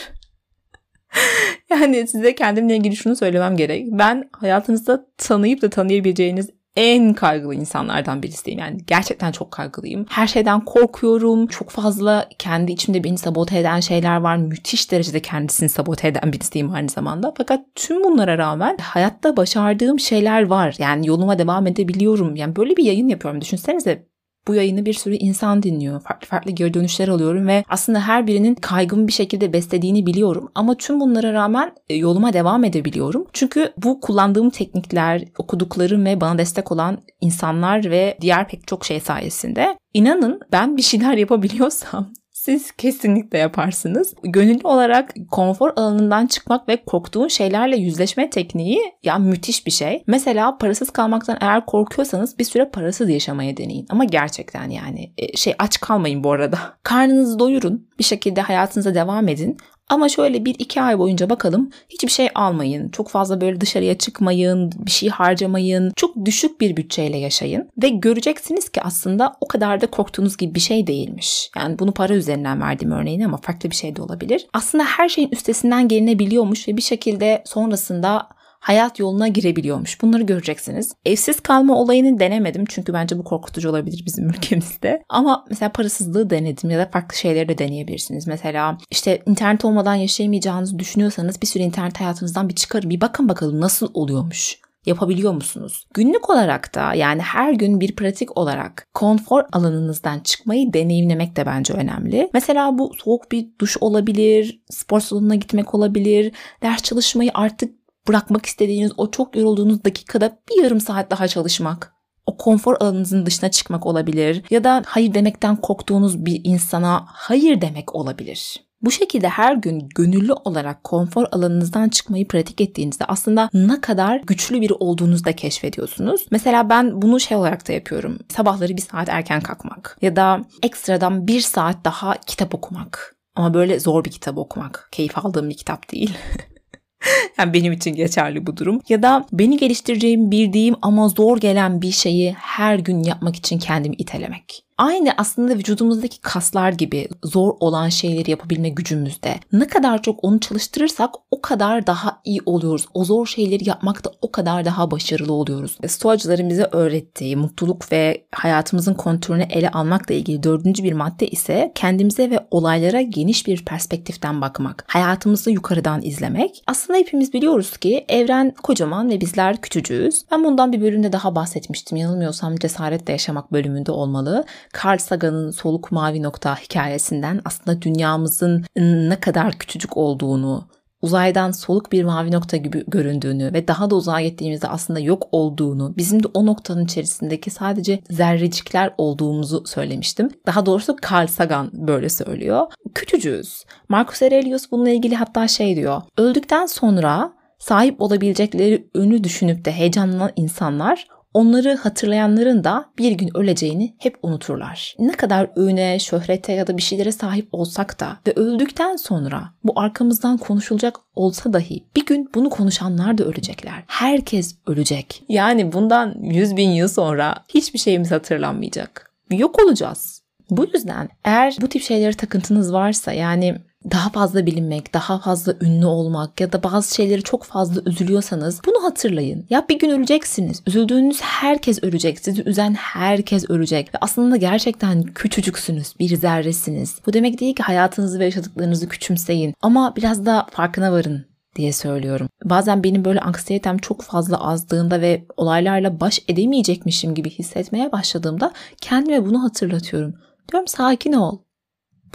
yani 1.70 2.08
size 2.08 2.36
kendimle 2.36 2.76
ilgili 2.76 2.96
şunu 2.96 3.16
söylemem 3.16 3.58
gerek. 3.58 3.88
Ben 3.92 4.30
hayatınızda 4.32 5.06
tanıyıp 5.18 5.62
da 5.62 5.70
tanıyabileceğiniz 5.70 6.50
en 6.76 7.14
kaygılı 7.14 7.56
insanlardan 7.56 8.24
birisiyim. 8.24 8.60
Yani 8.60 8.78
gerçekten 8.88 9.32
çok 9.32 9.52
kaygılıyım. 9.52 10.06
Her 10.10 10.28
şeyden 10.28 10.66
korkuyorum. 10.66 11.48
Çok 11.48 11.70
fazla 11.70 12.30
kendi 12.40 12.72
içimde 12.72 13.04
beni 13.04 13.18
sabote 13.18 13.60
eden 13.60 13.80
şeyler 13.80 14.18
var. 14.18 14.38
Müthiş 14.38 14.92
derecede 14.92 15.22
kendisini 15.22 15.70
sabote 15.70 16.08
eden 16.08 16.34
birisiyim 16.34 16.72
aynı 16.74 16.90
zamanda. 16.90 17.34
Fakat 17.38 17.62
tüm 17.76 18.04
bunlara 18.04 18.38
rağmen 18.38 18.78
hayatta 18.78 19.38
başardığım 19.38 20.00
şeyler 20.00 20.46
var. 20.46 20.76
Yani 20.80 21.08
yoluma 21.08 21.40
devam 21.40 21.68
edebiliyorum. 21.68 22.36
Yani 22.36 22.56
böyle 22.56 22.78
bir 22.78 22.84
yayın 22.84 23.08
yapıyorum. 23.08 23.42
Düşünsenize 23.42 24.11
bu 24.48 24.56
yayını 24.56 24.86
bir 24.86 24.94
sürü 24.94 25.16
insan 25.16 25.64
dinliyor. 25.64 26.02
Farklı 26.02 26.28
farklı 26.28 26.52
geri 26.52 26.74
dönüşler 26.74 27.08
alıyorum 27.08 27.48
ve 27.48 27.64
aslında 27.70 28.00
her 28.08 28.28
birinin 28.28 28.56
kaygımı 28.56 29.08
bir 29.08 29.14
şekilde 29.14 29.54
beslediğini 29.54 30.06
biliyorum. 30.06 30.52
Ama 30.56 30.76
tüm 30.76 31.00
bunlara 31.00 31.34
rağmen 31.34 31.72
e, 31.90 31.96
yoluma 31.96 32.34
devam 32.34 32.64
edebiliyorum. 32.64 33.28
Çünkü 33.34 33.74
bu 33.78 34.02
kullandığım 34.02 34.50
teknikler, 34.50 35.24
okuduklarım 35.38 36.06
ve 36.06 36.22
bana 36.22 36.38
destek 36.38 36.72
olan 36.72 36.98
insanlar 37.22 37.92
ve 37.92 38.18
diğer 38.22 38.48
pek 38.48 38.68
çok 38.68 38.86
şey 38.86 39.00
sayesinde 39.00 39.78
inanın 39.94 40.40
ben 40.52 40.78
bir 40.78 40.82
şeyler 40.82 41.14
yapabiliyorsam 41.18 42.14
siz 42.42 42.72
kesinlikle 42.72 43.38
yaparsınız. 43.38 44.14
Gönüllü 44.24 44.62
olarak 44.64 45.14
konfor 45.32 45.72
alanından 45.76 46.28
çıkmak 46.28 46.70
ve 46.70 46.84
korktuğun 46.86 47.28
şeylerle 47.28 47.78
yüzleşme 47.78 48.30
tekniği 48.30 48.82
ya 49.04 49.18
müthiş 49.18 49.66
bir 49.66 49.72
şey. 49.72 50.04
Mesela 50.08 50.58
parasız 50.58 50.90
kalmaktan 50.90 51.38
eğer 51.42 51.66
korkuyorsanız 51.66 52.40
bir 52.40 52.44
süre 52.44 52.70
parasız 52.70 53.10
yaşamaya 53.10 53.58
deneyin. 53.58 53.86
Ama 53.90 54.04
gerçekten 54.04 54.70
yani 54.70 55.14
e, 55.18 55.38
şey 55.38 55.54
aç 55.60 55.80
kalmayın 55.80 56.24
bu 56.24 56.32
arada. 56.32 56.58
Karnınızı 56.84 57.40
doyurun. 57.40 57.88
Bir 58.02 58.06
şekilde 58.06 58.42
hayatınıza 58.42 58.96
devam 58.96 59.28
edin. 59.28 59.58
Ama 59.90 60.10
şöyle 60.10 60.46
bir 60.46 60.56
iki 60.60 60.82
ay 60.82 61.00
boyunca 61.00 61.30
bakalım 61.30 61.70
hiçbir 61.90 62.12
şey 62.12 62.30
almayın. 62.36 62.90
Çok 62.90 63.10
fazla 63.10 63.42
böyle 63.42 63.62
dışarıya 63.62 63.98
çıkmayın, 63.98 64.72
bir 64.86 64.92
şey 64.92 65.10
harcamayın. 65.10 65.94
Çok 65.96 66.26
düşük 66.26 66.62
bir 66.62 66.78
bütçeyle 66.78 67.18
yaşayın. 67.18 67.70
Ve 67.84 67.90
göreceksiniz 67.90 68.70
ki 68.70 68.82
aslında 68.82 69.34
o 69.42 69.48
kadar 69.48 69.82
da 69.82 69.88
korktuğunuz 69.88 70.38
gibi 70.38 70.56
bir 70.56 70.60
şey 70.60 70.88
değilmiş. 70.88 71.52
Yani 71.58 71.80
bunu 71.80 71.92
para 71.92 72.14
üzerinden 72.14 72.62
verdiğim 72.62 72.92
örneğin 72.92 73.22
ama 73.22 73.38
farklı 73.38 73.72
bir 73.72 73.76
şey 73.76 73.96
de 73.96 74.02
olabilir. 74.02 74.48
Aslında 74.54 74.84
her 74.84 75.10
şeyin 75.10 75.30
üstesinden 75.30 75.88
gelinebiliyormuş 75.88 76.68
ve 76.68 76.78
bir 76.78 76.82
şekilde 76.82 77.44
sonrasında 77.46 78.28
hayat 78.62 79.00
yoluna 79.00 79.28
girebiliyormuş. 79.28 80.02
Bunları 80.02 80.24
göreceksiniz. 80.24 80.94
Evsiz 81.06 81.40
kalma 81.40 81.76
olayını 81.76 82.20
denemedim 82.20 82.66
çünkü 82.70 82.94
bence 82.94 83.18
bu 83.18 83.24
korkutucu 83.24 83.70
olabilir 83.70 84.04
bizim 84.06 84.30
ülkemizde. 84.30 85.04
Ama 85.10 85.46
mesela 85.50 85.72
parasızlığı 85.72 86.30
denedim 86.30 86.70
ya 86.70 86.80
da 86.80 86.90
farklı 86.94 87.18
şeyleri 87.18 87.50
de 87.50 87.58
deneyebilirsiniz. 87.58 88.28
Mesela 88.28 88.78
işte 88.92 89.22
internet 89.26 89.66
olmadan 89.66 89.96
yaşayamayacağınızı 89.96 90.80
düşünüyorsanız 90.80 91.42
bir 91.42 91.48
süre 91.48 91.64
internet 91.64 92.00
hayatınızdan 92.00 92.50
bir 92.50 92.56
çıkarın. 92.56 92.90
Bir 92.90 93.02
bakın 93.02 93.30
bakalım 93.30 93.62
nasıl 93.62 93.92
oluyormuş 93.94 94.62
yapabiliyor 94.86 95.34
musunuz? 95.34 95.88
Günlük 95.94 96.30
olarak 96.30 96.76
da 96.76 96.94
yani 96.94 97.22
her 97.22 97.54
gün 97.54 97.80
bir 97.80 97.96
pratik 97.96 98.38
olarak 98.38 98.88
konfor 98.94 99.44
alanınızdan 99.52 100.20
çıkmayı 100.20 100.74
deneyimlemek 100.74 101.36
de 101.36 101.46
bence 101.46 101.74
önemli. 101.74 102.30
Mesela 102.34 102.78
bu 102.78 102.92
soğuk 103.04 103.32
bir 103.32 103.48
duş 103.62 103.78
olabilir, 103.82 104.62
spor 104.70 105.00
salonuna 105.00 105.36
gitmek 105.36 105.76
olabilir, 105.76 106.32
ders 106.62 106.84
çalışmayı 106.84 107.32
artık 107.34 107.81
bırakmak 108.12 108.46
istediğiniz 108.46 108.92
o 108.98 109.12
çok 109.12 109.36
yorulduğunuz 109.36 109.86
dakikada 109.86 110.40
bir 110.50 110.64
yarım 110.64 110.82
saat 110.82 111.12
daha 111.12 111.28
çalışmak. 111.28 111.94
O 112.26 112.38
konfor 112.38 112.76
alanınızın 112.80 113.26
dışına 113.26 113.52
çıkmak 113.52 113.86
olabilir 113.86 114.44
ya 114.50 114.64
da 114.64 114.84
hayır 114.86 115.14
demekten 115.14 115.56
korktuğunuz 115.56 116.26
bir 116.26 116.42
insana 116.44 117.06
hayır 117.08 117.62
demek 117.62 117.96
olabilir. 117.96 118.62
Bu 118.82 118.92
şekilde 118.92 119.30
her 119.30 119.56
gün 119.56 119.90
gönüllü 119.96 120.34
olarak 120.34 120.84
konfor 120.84 121.26
alanınızdan 121.32 121.90
çıkmayı 121.90 122.28
pratik 122.28 122.62
ettiğinizde 122.62 123.06
aslında 123.06 123.50
ne 123.54 123.82
kadar 123.82 124.22
güçlü 124.28 124.62
biri 124.62 124.74
olduğunuzu 124.74 125.26
da 125.26 125.36
keşfediyorsunuz. 125.36 126.26
Mesela 126.32 126.70
ben 126.70 127.02
bunu 127.02 127.20
şey 127.20 127.38
olarak 127.38 127.68
da 127.68 127.74
yapıyorum. 127.74 128.20
Sabahları 128.30 128.78
bir 128.78 128.82
saat 128.82 129.10
erken 129.10 129.42
kalkmak 129.42 129.98
ya 130.02 130.16
da 130.16 130.42
ekstradan 130.64 131.28
bir 131.28 131.42
saat 131.42 131.86
daha 131.86 132.14
kitap 132.14 132.56
okumak. 132.56 133.16
Ama 133.36 133.54
böyle 133.54 133.80
zor 133.80 134.06
bir 134.06 134.12
kitap 134.12 134.38
okumak. 134.38 134.90
Keyif 134.92 135.26
aldığım 135.26 135.50
bir 135.50 135.58
kitap 135.58 135.92
değil. 135.92 136.18
yani 137.38 137.54
benim 137.54 137.74
için 137.74 137.96
geçerli 137.96 138.48
bu 138.48 138.58
durum. 138.58 138.82
Ya 138.90 139.04
da 139.04 139.26
beni 139.32 139.58
geliştireceğimi 139.58 140.32
bildiğim 140.32 140.76
ama 140.82 141.10
zor 141.10 141.38
gelen 141.38 141.82
bir 141.82 141.92
şeyi 141.92 142.34
her 142.34 142.80
gün 142.80 143.04
yapmak 143.04 143.36
için 143.36 143.60
kendimi 143.60 143.96
itelemek. 143.96 144.64
Aynı 144.82 145.14
aslında 145.18 145.54
vücudumuzdaki 145.54 146.22
kaslar 146.22 146.72
gibi 146.72 147.08
zor 147.24 147.54
olan 147.60 147.90
şeyleri 147.90 148.32
yapabilme 148.32 148.70
gücümüzde. 148.70 149.36
Ne 149.52 149.68
kadar 149.68 150.02
çok 150.02 150.24
onu 150.24 150.40
çalıştırırsak 150.40 151.10
o 151.32 151.42
kadar 151.42 151.88
daha 151.88 152.22
iyi 152.26 152.42
oluyoruz. 152.46 152.86
O 152.94 153.06
zor 153.06 153.26
şeyleri 153.26 153.70
yapmakta 153.70 154.12
o 154.22 154.32
kadar 154.32 154.66
daha 154.66 154.92
başarılı 154.92 155.34
oluyoruz. 155.34 155.78
Stoacıların 155.88 156.50
bize 156.50 156.70
öğrettiği 156.72 157.36
mutluluk 157.36 157.92
ve 157.92 158.26
hayatımızın 158.32 158.94
kontrolünü 158.94 159.44
ele 159.44 159.70
almakla 159.70 160.16
ilgili 160.16 160.44
dördüncü 160.44 160.84
bir 160.84 160.94
madde 160.94 161.28
ise 161.28 161.72
kendimize 161.76 162.30
ve 162.30 162.48
olaylara 162.52 163.02
geniş 163.02 163.48
bir 163.48 163.66
perspektiften 163.66 164.42
bakmak. 164.42 164.86
Hayatımızı 164.88 165.52
yukarıdan 165.52 166.02
izlemek. 166.02 166.64
Aslında 166.68 167.00
hepimiz 167.00 167.34
biliyoruz 167.34 167.78
ki 167.78 168.06
evren 168.10 168.54
kocaman 168.64 169.10
ve 169.10 169.22
bizler 169.22 169.62
küçücüğüz. 169.62 170.26
Ben 170.32 170.44
bundan 170.44 170.72
bir 170.72 170.82
bölümde 170.82 171.12
daha 171.12 171.36
bahsetmiştim. 171.36 171.98
Yanılmıyorsam 171.98 172.56
cesaretle 172.56 173.14
yaşamak 173.14 173.52
bölümünde 173.52 173.92
olmalı. 173.92 174.46
Carl 174.84 174.98
Sagan'ın 174.98 175.52
Soluk 175.52 175.92
Mavi 175.92 176.24
Nokta 176.24 176.56
hikayesinden 176.56 177.42
aslında 177.46 177.82
dünyamızın 177.82 178.66
ne 179.10 179.20
kadar 179.20 179.54
küçücük 179.54 179.98
olduğunu 179.98 180.68
uzaydan 181.02 181.52
soluk 181.52 181.92
bir 181.92 182.04
mavi 182.04 182.32
nokta 182.32 182.58
gibi 182.58 182.84
göründüğünü 182.88 183.54
ve 183.54 183.68
daha 183.68 183.90
da 183.90 183.96
uzağa 183.96 184.22
gittiğimizde 184.22 184.68
aslında 184.68 185.00
yok 185.00 185.28
olduğunu, 185.32 185.94
bizim 185.98 186.24
de 186.24 186.28
o 186.34 186.46
noktanın 186.46 186.86
içerisindeki 186.86 187.50
sadece 187.50 188.00
zerrecikler 188.10 188.94
olduğumuzu 188.98 189.64
söylemiştim. 189.66 190.30
Daha 190.46 190.66
doğrusu 190.66 190.96
Carl 191.12 191.28
Sagan 191.28 191.70
böyle 191.74 192.10
söylüyor. 192.10 192.68
Küçücüğüz. 192.96 193.64
Marcus 193.90 194.22
Aurelius 194.22 194.72
bununla 194.72 194.90
ilgili 194.90 195.16
hatta 195.16 195.48
şey 195.48 195.76
diyor. 195.76 196.02
Öldükten 196.18 196.66
sonra 196.66 197.34
sahip 197.60 198.02
olabilecekleri 198.02 198.90
önü 198.94 199.24
düşünüp 199.24 199.66
de 199.66 199.72
heyecanlanan 199.72 200.32
insanlar 200.36 201.08
onları 201.34 201.76
hatırlayanların 201.76 202.64
da 202.64 202.86
bir 202.98 203.12
gün 203.12 203.38
öleceğini 203.38 203.96
hep 203.98 204.18
unuturlar. 204.24 204.96
Ne 205.00 205.12
kadar 205.12 205.50
öne, 205.56 206.00
şöhrete 206.00 206.54
ya 206.54 206.68
da 206.68 206.78
bir 206.78 206.82
şeylere 206.82 207.12
sahip 207.12 207.48
olsak 207.52 208.00
da 208.00 208.18
ve 208.28 208.34
öldükten 208.36 208.96
sonra 208.96 209.44
bu 209.64 209.80
arkamızdan 209.80 210.38
konuşulacak 210.38 210.96
olsa 211.16 211.54
dahi 211.54 211.86
bir 211.96 212.06
gün 212.06 212.30
bunu 212.36 212.50
konuşanlar 212.50 213.18
da 213.18 213.24
ölecekler. 213.24 213.84
Herkes 213.88 214.56
ölecek. 214.68 215.24
Yani 215.30 215.74
bundan 215.74 216.16
100 216.22 216.56
bin 216.56 216.70
yıl 216.70 216.88
sonra 216.88 217.36
hiçbir 217.48 217.80
şeyimiz 217.80 218.12
hatırlanmayacak. 218.12 219.12
Yok 219.32 219.64
olacağız. 219.64 220.22
Bu 220.50 220.66
yüzden 220.74 221.10
eğer 221.24 221.58
bu 221.62 221.68
tip 221.68 221.82
şeylere 221.82 222.14
takıntınız 222.14 222.74
varsa 222.74 223.12
yani 223.12 223.56
daha 223.92 224.10
fazla 224.10 224.46
bilinmek, 224.46 224.94
daha 224.94 225.20
fazla 225.20 225.54
ünlü 225.62 225.86
olmak 225.86 226.42
ya 226.42 226.52
da 226.52 226.64
bazı 226.64 226.96
şeyleri 226.96 227.24
çok 227.24 227.44
fazla 227.44 227.82
üzülüyorsanız 227.86 228.62
bunu 228.68 228.84
hatırlayın. 228.84 229.46
Ya 229.50 229.66
bir 229.70 229.80
gün 229.80 229.90
öleceksiniz. 229.90 230.64
Üzüldüğünüz 230.68 231.22
herkes 231.22 231.84
ölecek. 231.84 232.20
Sizi 232.20 232.44
üzen 232.44 232.74
herkes 232.74 233.50
ölecek. 233.50 233.96
Ve 233.96 233.98
aslında 234.02 234.36
gerçekten 234.38 235.04
küçücüksünüz. 235.04 235.94
Bir 236.00 236.16
zerresiniz. 236.16 236.96
Bu 237.06 237.14
demek 237.14 237.40
değil 237.40 237.56
ki 237.56 237.64
hayatınızı 237.64 238.20
ve 238.20 238.26
yaşadıklarınızı 238.26 238.90
küçümseyin. 238.90 239.54
Ama 239.62 239.96
biraz 239.96 240.26
da 240.26 240.48
farkına 240.52 240.92
varın 240.92 241.26
diye 241.56 241.74
söylüyorum. 241.74 242.30
Bazen 242.44 242.84
benim 242.84 243.06
böyle 243.06 243.20
anksiyetem 243.20 243.78
çok 243.78 244.02
fazla 244.02 244.48
azdığında 244.48 245.02
ve 245.02 245.26
olaylarla 245.38 246.00
baş 246.00 246.20
edemeyecekmişim 246.28 247.16
gibi 247.16 247.30
hissetmeye 247.30 247.92
başladığımda 247.92 248.54
kendime 248.82 249.26
bunu 249.26 249.44
hatırlatıyorum. 249.44 250.14
Diyorum 250.52 250.68
sakin 250.68 251.14
ol. 251.14 251.40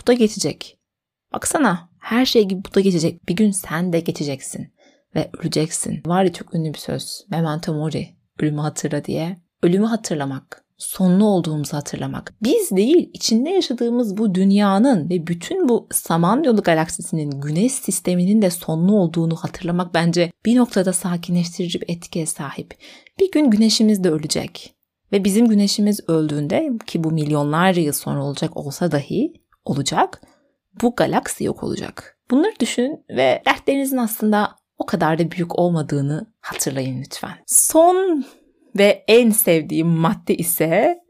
Bu 0.01 0.07
da 0.07 0.13
geçecek 0.13 0.76
Baksana 1.37 1.88
her 1.99 2.27
şey 2.27 2.44
gibi 2.44 2.62
bu 2.70 2.75
da 2.75 2.81
geçecek. 2.81 3.29
Bir 3.29 3.37
gün 3.37 3.51
sen 3.51 3.92
de 3.92 4.01
geçeceksin 4.01 4.68
ve 5.14 5.31
öleceksin. 5.38 6.03
Var 6.07 6.25
ya 6.25 6.33
çok 6.33 6.55
ünlü 6.55 6.75
bir 6.75 6.79
söz. 6.79 7.25
Memento 7.31 7.75
mori. 7.75 8.09
Ölümü 8.40 8.61
hatırla 8.61 9.05
diye. 9.05 9.37
Ölümü 9.62 9.87
hatırlamak. 9.87 10.64
Sonlu 10.77 11.25
olduğumuzu 11.25 11.77
hatırlamak. 11.77 12.35
Biz 12.42 12.70
değil, 12.70 13.11
içinde 13.12 13.51
yaşadığımız 13.51 14.16
bu 14.16 14.35
dünyanın 14.35 15.11
ve 15.11 15.27
bütün 15.27 15.68
bu 15.68 15.88
Samanyolu 15.92 16.62
galaksisinin 16.62 17.31
güneş 17.31 17.72
sisteminin 17.72 18.42
de 18.42 18.51
sonlu 18.51 18.96
olduğunu 18.96 19.37
hatırlamak 19.37 19.94
bence 19.94 20.33
bir 20.44 20.57
noktada 20.57 20.92
sakinleştirici 20.92 21.81
bir 21.81 21.88
etkiye 21.88 22.27
sahip. 22.27 22.75
Bir 23.20 23.33
gün 23.33 23.51
güneşimiz 23.51 24.05
de 24.05 24.11
ölecek. 24.11 24.75
Ve 25.12 25.25
bizim 25.25 25.49
güneşimiz 25.49 26.01
öldüğünde 26.09 26.70
ki 26.87 27.05
bu 27.05 27.11
milyonlarca 27.11 27.83
yıl 27.83 27.92
sonra 27.92 28.25
olacak 28.25 28.57
olsa 28.57 28.92
dahi 28.92 29.33
olacak 29.64 30.22
bu 30.83 30.95
galaksi 30.97 31.45
yok 31.45 31.62
olacak. 31.62 32.19
Bunları 32.31 32.61
düşünün 32.61 33.05
ve 33.09 33.43
dertlerinizin 33.47 33.97
aslında 33.97 34.57
o 34.79 34.87
kadar 34.87 35.19
da 35.19 35.31
büyük 35.31 35.59
olmadığını 35.59 36.27
hatırlayın 36.41 37.03
lütfen. 37.03 37.39
Son 37.47 38.25
ve 38.79 39.05
en 39.09 39.31
sevdiğim 39.31 39.87
madde 39.87 40.35
ise 40.35 41.01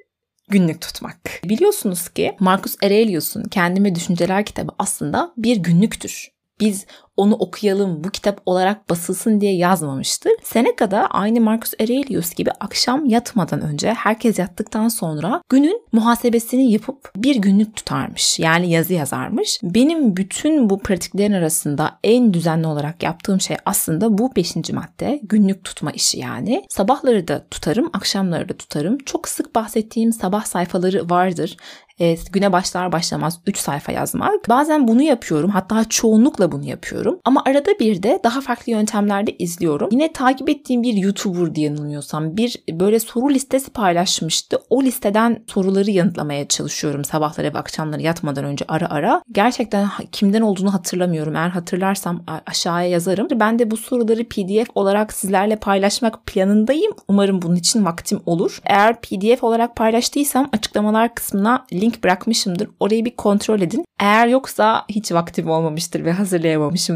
günlük 0.49 0.81
tutmak. 0.81 1.19
Biliyorsunuz 1.45 2.09
ki 2.09 2.37
Marcus 2.41 2.77
Aurelius'un 2.83 3.45
Kendime 3.45 3.95
Düşünceler 3.95 4.45
kitabı 4.45 4.73
aslında 4.79 5.33
bir 5.37 5.57
günlüktür. 5.57 6.29
Biz 6.61 6.87
onu 7.17 7.35
okuyalım, 7.35 8.05
bu 8.05 8.11
kitap 8.11 8.41
olarak 8.47 8.91
basılsın 8.91 9.41
diye 9.41 9.57
yazmamıştır. 9.57 10.33
Seneca 10.43 10.91
da 10.91 11.07
aynı 11.07 11.41
Marcus 11.41 11.75
Aurelius 11.81 12.35
gibi 12.35 12.51
akşam 12.61 13.07
yatmadan 13.07 13.61
önce 13.61 13.95
herkes 13.95 14.39
yattıktan 14.39 14.89
sonra 14.89 15.43
günün 15.49 15.83
muhasebesini 15.93 16.73
yapıp 16.73 17.13
bir 17.17 17.37
günlük 17.37 17.77
tutarmış. 17.77 18.39
Yani 18.39 18.71
yazı 18.71 18.95
yazarmış. 18.95 19.61
Benim 19.63 20.17
bütün 20.17 20.71
bu 20.71 20.79
pratiklerin 20.79 21.33
arasında 21.33 21.99
en 22.05 22.35
düzenli 22.35 22.67
olarak 22.67 23.03
yaptığım 23.03 23.41
şey 23.41 23.57
aslında 23.65 24.19
bu 24.19 24.37
beşinci 24.37 24.73
madde. 24.73 25.21
Günlük 25.23 25.65
tutma 25.65 25.91
işi 25.91 26.19
yani. 26.19 26.65
Sabahları 26.69 27.29
da 27.29 27.47
tutarım, 27.51 27.91
akşamları 27.93 28.49
da 28.49 28.57
tutarım. 28.57 28.99
Çok 28.99 29.29
sık 29.29 29.55
bahsettiğim 29.55 30.13
sabah 30.13 30.45
sayfaları 30.45 31.11
vardır 31.11 31.57
e, 32.01 32.17
güne 32.33 32.53
başlar 32.53 32.93
başlamaz 32.93 33.41
3 33.47 33.59
sayfa 33.59 33.93
yazmak. 33.93 34.49
Bazen 34.49 34.89
bunu 34.89 35.03
yapıyorum. 35.03 35.51
Hatta 35.51 35.85
çoğunlukla 35.85 36.53
bunu 36.53 36.65
yapıyorum. 36.65 37.06
Ama 37.25 37.43
arada 37.47 37.71
bir 37.81 38.03
de 38.03 38.21
daha 38.25 38.41
farklı 38.41 38.73
yöntemlerde 38.73 39.37
izliyorum. 39.39 39.89
Yine 39.93 40.13
takip 40.13 40.49
ettiğim 40.49 40.83
bir 40.83 40.95
YouTuber 40.95 41.55
diye 41.55 41.67
yanılmıyorsam 41.67 42.37
bir 42.37 42.63
böyle 42.71 42.99
soru 43.01 43.31
listesi 43.31 43.71
paylaşmıştı. 43.71 44.59
O 44.71 44.83
listeden 44.83 45.45
soruları 45.47 45.91
yanıtlamaya 45.91 46.49
çalışıyorum 46.49 47.05
sabahları 47.05 47.55
ve 47.55 47.59
akşamları 47.59 48.03
yatmadan 48.03 48.45
önce 48.45 48.65
ara 48.69 48.91
ara. 48.91 49.23
Gerçekten 49.33 49.89
kimden 50.13 50.41
olduğunu 50.41 50.75
hatırlamıyorum. 50.75 51.37
Eğer 51.37 51.49
hatırlarsam 51.49 52.25
aşağıya 52.47 52.89
yazarım. 52.89 53.29
Ben 53.35 53.59
de 53.59 53.71
bu 53.71 53.77
soruları 53.77 54.25
PDF 54.25 54.71
olarak 54.75 55.13
sizlerle 55.13 55.57
paylaşmak 55.57 56.27
planındayım. 56.27 56.93
Umarım 57.09 57.43
bunun 57.43 57.57
için 57.57 57.85
vaktim 57.85 58.21
olur. 58.27 58.61
Eğer 58.65 59.01
PDF 59.01 59.45
olarak 59.45 59.77
paylaştıysam 59.77 60.49
açıklamalar 60.53 61.15
kısmına 61.15 61.67
link 61.73 62.05
bırakmışımdır. 62.05 62.69
Orayı 62.81 63.05
bir 63.05 63.17
kontrol 63.17 63.61
edin. 63.61 63.85
Eğer 64.01 64.27
yoksa 64.27 64.85
hiç 64.89 65.13
vaktim 65.13 65.51
olmamıştır 65.51 66.05
ve 66.05 66.13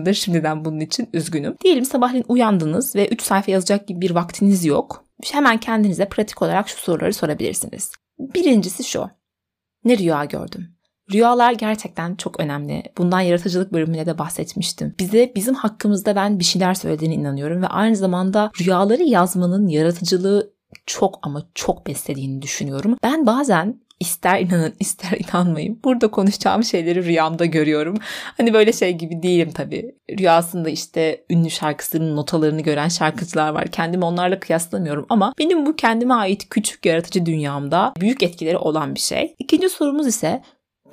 hazırlayamamışımdır. 0.01 0.15
Şimdiden 0.15 0.65
bunun 0.65 0.81
için 0.81 1.09
üzgünüm. 1.13 1.57
Diyelim 1.65 1.85
sabahleyin 1.85 2.25
uyandınız 2.29 2.97
ve 2.97 3.09
3 3.09 3.23
sayfa 3.23 3.53
yazacak 3.53 3.89
gibi 3.89 4.01
bir 4.01 4.11
vaktiniz 4.11 4.65
yok. 4.65 5.05
Hemen 5.33 5.61
kendinize 5.61 6.09
pratik 6.09 6.43
olarak 6.43 6.69
şu 6.69 6.79
soruları 6.79 7.13
sorabilirsiniz. 7.13 7.93
Birincisi 8.19 8.85
şu. 8.85 9.11
Ne 9.85 9.99
rüya 9.99 10.25
gördüm? 10.25 10.77
Rüyalar 11.13 11.53
gerçekten 11.53 12.15
çok 12.17 12.41
önemli. 12.41 12.83
Bundan 12.99 13.21
yaratıcılık 13.21 13.73
bölümünde 13.73 14.07
de 14.07 14.19
bahsetmiştim. 14.19 14.95
Bize 14.99 15.33
bizim 15.35 15.55
hakkımızda 15.55 16.17
ben 16.17 16.39
bir 16.39 16.45
şeyler 16.45 16.75
söylediğine 16.75 17.15
inanıyorum 17.15 17.63
ve 17.63 17.67
aynı 17.67 17.97
zamanda 17.97 18.51
rüyaları 18.61 19.03
yazmanın 19.03 19.69
yaratıcılığı 19.69 20.53
çok 20.87 21.19
ama 21.23 21.43
çok 21.55 21.87
beslediğini 21.87 22.43
düşünüyorum. 22.43 22.97
Ben 23.03 23.27
bazen 23.27 23.81
İster 24.01 24.41
inanın 24.41 24.75
ister 24.81 25.19
inanmayın. 25.19 25.81
Burada 25.85 26.11
konuşacağım 26.11 26.65
şeyleri 26.65 27.05
rüyamda 27.05 27.45
görüyorum. 27.45 27.97
Hani 28.37 28.55
böyle 28.55 28.73
şey 28.73 28.93
gibi 28.93 29.23
değilim 29.23 29.51
tabii. 29.55 29.95
Rüyasında 30.19 30.71
işte 30.71 31.25
ünlü 31.31 31.51
şarkısının 31.51 32.17
notalarını 32.17 32.61
gören 32.61 32.89
şarkıcılar 32.89 33.51
var. 33.51 33.67
Kendimi 33.67 34.05
onlarla 34.05 34.41
kıyaslamıyorum 34.41 35.07
ama 35.09 35.35
benim 35.39 35.67
bu 35.67 35.77
kendime 35.77 36.15
ait 36.15 36.49
küçük 36.49 36.87
yaratıcı 36.87 37.27
dünyamda 37.27 37.93
büyük 38.01 38.23
etkileri 38.23 38.59
olan 38.59 38.95
bir 38.95 39.01
şey. 39.01 39.35
İkinci 39.39 39.69
sorumuz 39.69 40.07
ise 40.07 40.43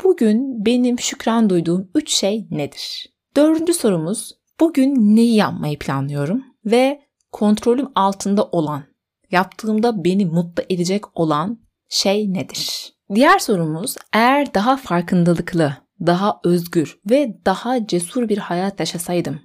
bugün 0.04 0.66
benim 0.66 1.00
şükran 1.00 1.50
duyduğum 1.50 1.90
üç 1.96 2.12
şey 2.12 2.48
nedir? 2.52 3.06
Dördüncü 3.36 3.74
sorumuz 3.74 4.32
bugün 4.60 5.16
neyi 5.16 5.36
yapmayı 5.36 5.80
planlıyorum 5.80 6.44
ve 6.66 7.02
kontrolüm 7.32 7.90
altında 7.96 8.44
olan, 8.44 8.84
yaptığımda 9.32 10.04
beni 10.04 10.26
mutlu 10.26 10.64
edecek 10.70 11.18
olan 11.18 11.60
şey 11.90 12.34
nedir? 12.34 12.97
Diğer 13.16 13.40
sorumuz 13.40 13.96
eğer 14.14 14.54
daha 14.54 14.78
farkındalıklı, 14.78 15.78
daha 16.06 16.40
özgür 16.44 17.00
ve 17.10 17.38
daha 17.46 17.88
cesur 17.88 18.30
bir 18.30 18.38
hayat 18.38 18.80
yaşasaydım 18.80 19.40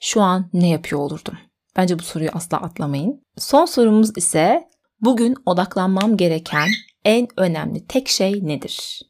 şu 0.00 0.20
an 0.20 0.50
ne 0.52 0.68
yapıyor 0.68 1.00
olurdum? 1.00 1.38
Bence 1.76 1.98
bu 1.98 2.02
soruyu 2.02 2.30
asla 2.32 2.56
atlamayın. 2.56 3.26
Son 3.38 3.64
sorumuz 3.64 4.16
ise 4.16 4.68
bugün 5.00 5.36
odaklanmam 5.46 6.16
gereken 6.16 6.68
en 7.04 7.28
önemli 7.36 7.86
tek 7.86 8.08
şey 8.08 8.46
nedir? 8.46 9.00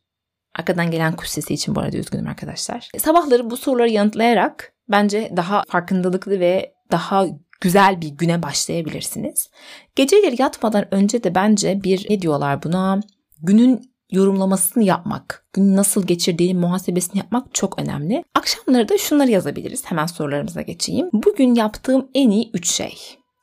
Arkadan 0.59 0.91
gelen 0.91 1.17
kuş 1.17 1.29
sesi 1.29 1.55
için 1.55 1.75
bu 1.75 1.81
arada 1.81 1.97
üzgünüm 1.97 2.27
arkadaşlar. 2.27 2.89
Sabahları 2.99 3.51
bu 3.51 3.57
soruları 3.57 3.91
yanıtlayarak 3.91 4.73
bence 4.89 5.33
daha 5.37 5.63
farkındalıklı 5.69 6.41
ve 6.41 6.75
daha 6.91 7.27
güzel 7.61 8.01
bir 8.01 8.09
güne 8.09 8.43
başlayabilirsiniz. 8.43 9.51
Geceleri 9.97 10.43
yatmadan 10.43 10.95
önce 10.95 11.25
de 11.25 11.35
bence 11.35 11.83
bir 11.83 12.07
ne 12.11 12.23
diyorlar 12.23 12.63
buna? 12.63 13.01
Günün 13.43 13.90
yorumlamasını 14.11 14.85
yapmak, 14.85 15.47
günü 15.53 15.77
nasıl 15.77 16.07
geçirdiğini 16.07 16.59
muhasebesini 16.59 17.19
yapmak 17.19 17.55
çok 17.55 17.79
önemli. 17.79 18.25
Akşamları 18.35 18.89
da 18.89 18.99
şunları 18.99 19.31
yazabiliriz. 19.31 19.85
Hemen 19.87 20.07
sorularımıza 20.07 20.63
geçeyim. 20.63 21.11
Bugün 21.13 21.55
yaptığım 21.55 22.09
en 22.15 22.31
iyi 22.31 22.51
3 22.55 22.71
şey. 22.71 22.99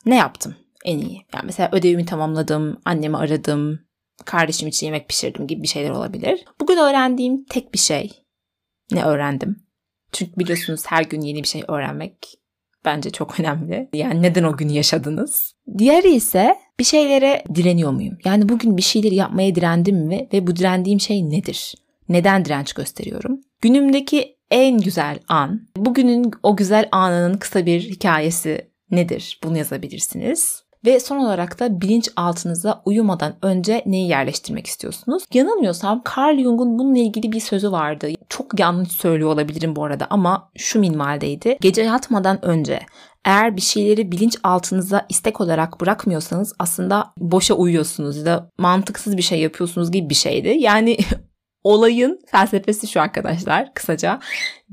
Ne 0.06 0.16
yaptım 0.16 0.56
en 0.86 1.00
iyi? 1.00 1.26
Yani 1.34 1.46
mesela 1.46 1.70
ödevimi 1.72 2.06
tamamladım, 2.06 2.82
annemi 2.86 3.18
aradım, 3.18 3.80
kardeşim 4.26 4.68
için 4.68 4.86
yemek 4.86 5.10
pişirdim 5.10 5.48
gibi 5.48 5.64
bir 5.64 5.68
şeyler 5.68 5.90
olabilir. 5.90 6.46
Bugün 6.62 6.78
öğrendiğim 6.78 7.46
tek 7.46 7.74
bir 7.74 7.80
şey. 7.80 8.12
Ne 8.92 9.04
öğrendim? 9.04 9.64
Çünkü 10.12 10.32
biliyorsunuz 10.38 10.82
her 10.86 11.04
gün 11.04 11.22
yeni 11.22 11.44
bir 11.44 11.48
şey 11.48 11.64
öğrenmek 11.68 12.40
bence 12.86 13.10
çok 13.10 13.40
önemli. 13.40 13.90
Yani 13.94 14.22
neden 14.22 14.44
o 14.44 14.58
günü 14.58 14.72
yaşadınız? 14.72 15.54
Diğeri 15.78 16.10
ise 16.16 16.56
bir 16.80 16.84
şeylere 16.84 17.44
direniyor 17.56 17.92
muyum? 17.92 18.18
Yani 18.26 18.50
bugün 18.50 18.78
bir 18.78 18.82
şeyleri 18.82 19.16
yapmaya 19.16 19.56
direndim 19.56 19.98
mi 19.98 20.28
ve 20.34 20.48
bu 20.48 20.56
direndiğim 20.56 21.00
şey 21.00 21.30
nedir? 21.30 21.76
Neden 22.10 22.46
direnç 22.46 22.74
gösteriyorum? 22.74 23.42
Günümdeki 23.62 24.38
en 24.52 24.78
güzel 24.78 25.20
an, 25.28 25.68
bugünün 25.78 26.32
o 26.44 26.56
güzel 26.56 26.90
anının 26.92 27.38
kısa 27.38 27.66
bir 27.66 27.82
hikayesi 27.82 28.72
nedir? 28.92 29.40
Bunu 29.44 29.58
yazabilirsiniz. 29.58 30.63
Ve 30.86 31.00
son 31.00 31.18
olarak 31.18 31.60
da 31.60 31.82
bilinçaltınıza 31.82 32.82
uyumadan 32.86 33.36
önce 33.42 33.84
neyi 33.86 34.10
yerleştirmek 34.10 34.68
istiyorsunuz? 34.68 35.24
Yanılmıyorsam 35.34 36.02
Carl 36.18 36.38
Jung'un 36.38 36.80
bununla 36.80 37.00
ilgili 37.00 37.32
bir 37.32 37.40
sözü 37.40 37.72
vardı. 37.72 38.08
Çok 38.30 38.60
yanlış 38.60 38.92
söylüyor 38.92 39.30
olabilirim 39.30 39.76
bu 39.76 39.84
arada 39.84 40.08
ama 40.10 40.50
şu 40.56 40.80
minvaldeydi. 40.80 41.58
Gece 41.62 41.82
yatmadan 41.82 42.46
önce 42.46 42.80
eğer 43.26 43.56
bir 43.56 43.62
şeyleri 43.62 44.12
bilinç 44.12 44.38
altınıza 44.44 45.06
istek 45.10 45.42
olarak 45.42 45.82
bırakmıyorsanız 45.82 46.54
aslında 46.60 47.13
boşa 47.18 47.54
uyuyorsunuz 47.54 48.18
ya 48.18 48.26
da 48.26 48.50
mantıksız 48.58 49.18
bir 49.18 49.22
şey 49.22 49.40
yapıyorsunuz 49.40 49.92
gibi 49.92 50.10
bir 50.10 50.16
şeydi. 50.16 50.56
Yani 50.60 50.98
Olayın 51.68 52.20
felsefesi 52.26 52.88
şu 52.88 53.02
arkadaşlar 53.02 53.74
kısaca. 53.74 54.20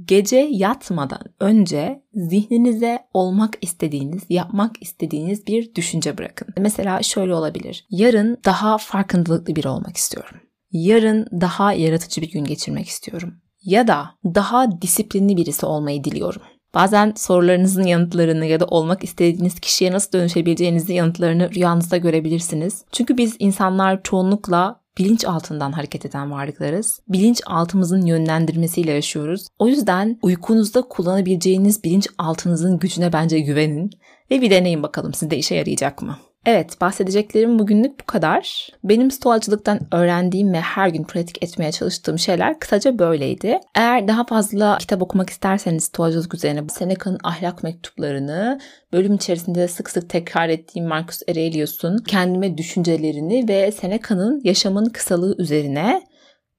Gece 0.05 0.37
yatmadan 0.37 1.21
önce 1.41 2.03
zihninize 2.15 2.99
olmak 3.15 3.55
istediğiniz, 3.61 4.23
yapmak 4.29 4.83
istediğiniz 4.83 5.47
bir 5.47 5.75
düşünce 5.75 6.19
bırakın. 6.19 6.49
Mesela 6.59 7.03
şöyle 7.03 7.35
olabilir. 7.35 7.87
Yarın 7.91 8.39
daha 8.45 8.79
farkındalıklı 8.79 9.57
biri 9.57 9.69
olmak 9.69 9.97
istiyorum. 9.97 10.37
Yarın 10.73 11.27
daha 11.41 11.73
yaratıcı 11.73 12.23
bir 12.23 12.31
gün 12.31 12.45
geçirmek 12.45 12.89
istiyorum. 12.89 13.35
Ya 13.63 13.89
da 13.89 14.11
daha 14.25 14.83
disiplinli 14.83 15.37
birisi 15.37 15.67
olmayı 15.67 16.05
diliyorum. 16.05 16.43
Bazen 16.75 17.13
sorularınızın 17.17 17.85
yanıtlarını 17.85 18.47
ya 18.47 18.61
da 18.61 18.65
olmak 18.65 19.05
istediğiniz 19.05 19.61
kişiye 19.61 19.93
nasıl 19.93 20.13
dönüşebileceğinizi 20.13 20.95
yanıtlarını 20.95 21.55
rüyanızda 21.55 21.97
görebilirsiniz. 21.97 22.85
Çünkü 22.93 23.17
biz 23.17 23.37
insanlar 23.39 24.03
çoğunlukla 24.03 24.84
bilinç 24.99 25.25
altından 25.25 25.73
hareket 25.73 26.07
eden 26.07 26.31
varlıklarız. 26.31 27.01
Bilinç 27.09 27.41
altımızın 27.47 28.07
yönlendirmesiyle 28.07 28.93
yaşıyoruz. 28.93 29.47
O 29.59 29.69
yüzden 29.69 30.19
uykunuzda 30.23 30.83
kullanabileceğiniz 30.83 31.85
bilinç 31.85 32.09
altınızın 32.19 32.79
gücüne 32.79 33.13
bence 33.13 33.41
güvenin 33.41 33.91
ve 34.31 34.41
bir 34.41 34.51
deneyin 34.51 34.83
bakalım 34.83 35.15
sizde 35.15 35.37
işe 35.37 35.55
yarayacak 35.55 36.03
mı? 36.03 36.19
Evet, 36.47 36.81
bahsedeceklerim 36.81 37.59
bugünlük 37.59 38.01
bu 38.01 38.05
kadar. 38.05 38.69
Benim 38.85 39.11
stoacılıktan 39.11 39.81
öğrendiğim 39.93 40.53
ve 40.53 40.61
her 40.61 40.89
gün 40.89 41.05
pratik 41.05 41.45
etmeye 41.45 41.73
çalıştığım 41.73 42.19
şeyler 42.19 42.59
kısaca 42.59 42.99
böyleydi. 42.99 43.61
Eğer 43.75 44.09
daha 44.09 44.25
fazla 44.25 44.79
kitap 44.79 45.03
okumak 45.03 45.31
isterseniz 45.31 45.85
stoacılık 45.85 46.35
üzerine 46.35 46.69
Seneca'nın 46.69 47.19
ahlak 47.25 47.63
mektuplarını, 47.63 48.61
bölüm 48.93 49.15
içerisinde 49.15 49.69
sık 49.69 49.91
sık 49.91 50.11
tekrar 50.11 50.49
ettiğim 50.49 50.87
Marcus 50.89 51.23
Aurelius'un 51.29 51.99
kendime 51.99 52.59
düşüncelerini 52.59 53.49
ve 53.49 53.73
Seneca'nın 53.73 54.41
yaşamın 54.45 54.85
kısalığı 54.85 55.37
üzerine 55.39 56.03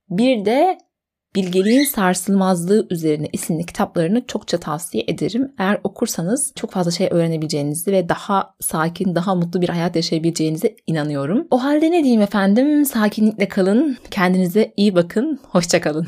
bir 0.10 0.46
de 0.46 0.78
Bilgeliğin 1.36 1.84
Sarsılmazlığı 1.84 2.88
üzerine 2.90 3.28
isimli 3.34 3.66
kitaplarını 3.66 4.26
çokça 4.28 4.58
tavsiye 4.58 5.04
ederim. 5.08 5.52
Eğer 5.60 5.80
okursanız 5.84 6.54
çok 6.56 6.72
fazla 6.72 6.92
şey 6.92 7.08
öğrenebileceğinizi 7.12 7.92
ve 7.92 8.10
daha 8.10 8.56
sakin, 8.60 9.16
daha 9.16 9.36
mutlu 9.36 9.62
bir 9.62 9.70
hayat 9.70 9.96
yaşayabileceğinize 9.96 10.76
inanıyorum. 10.88 11.48
O 11.52 11.64
halde 11.64 11.92
ne 11.92 12.04
diyeyim 12.04 12.22
efendim? 12.22 12.86
Sakinlikle 12.86 13.48
kalın, 13.48 13.98
kendinize 14.12 14.74
iyi 14.78 14.96
bakın, 14.96 15.40
hoşçakalın. 15.44 16.08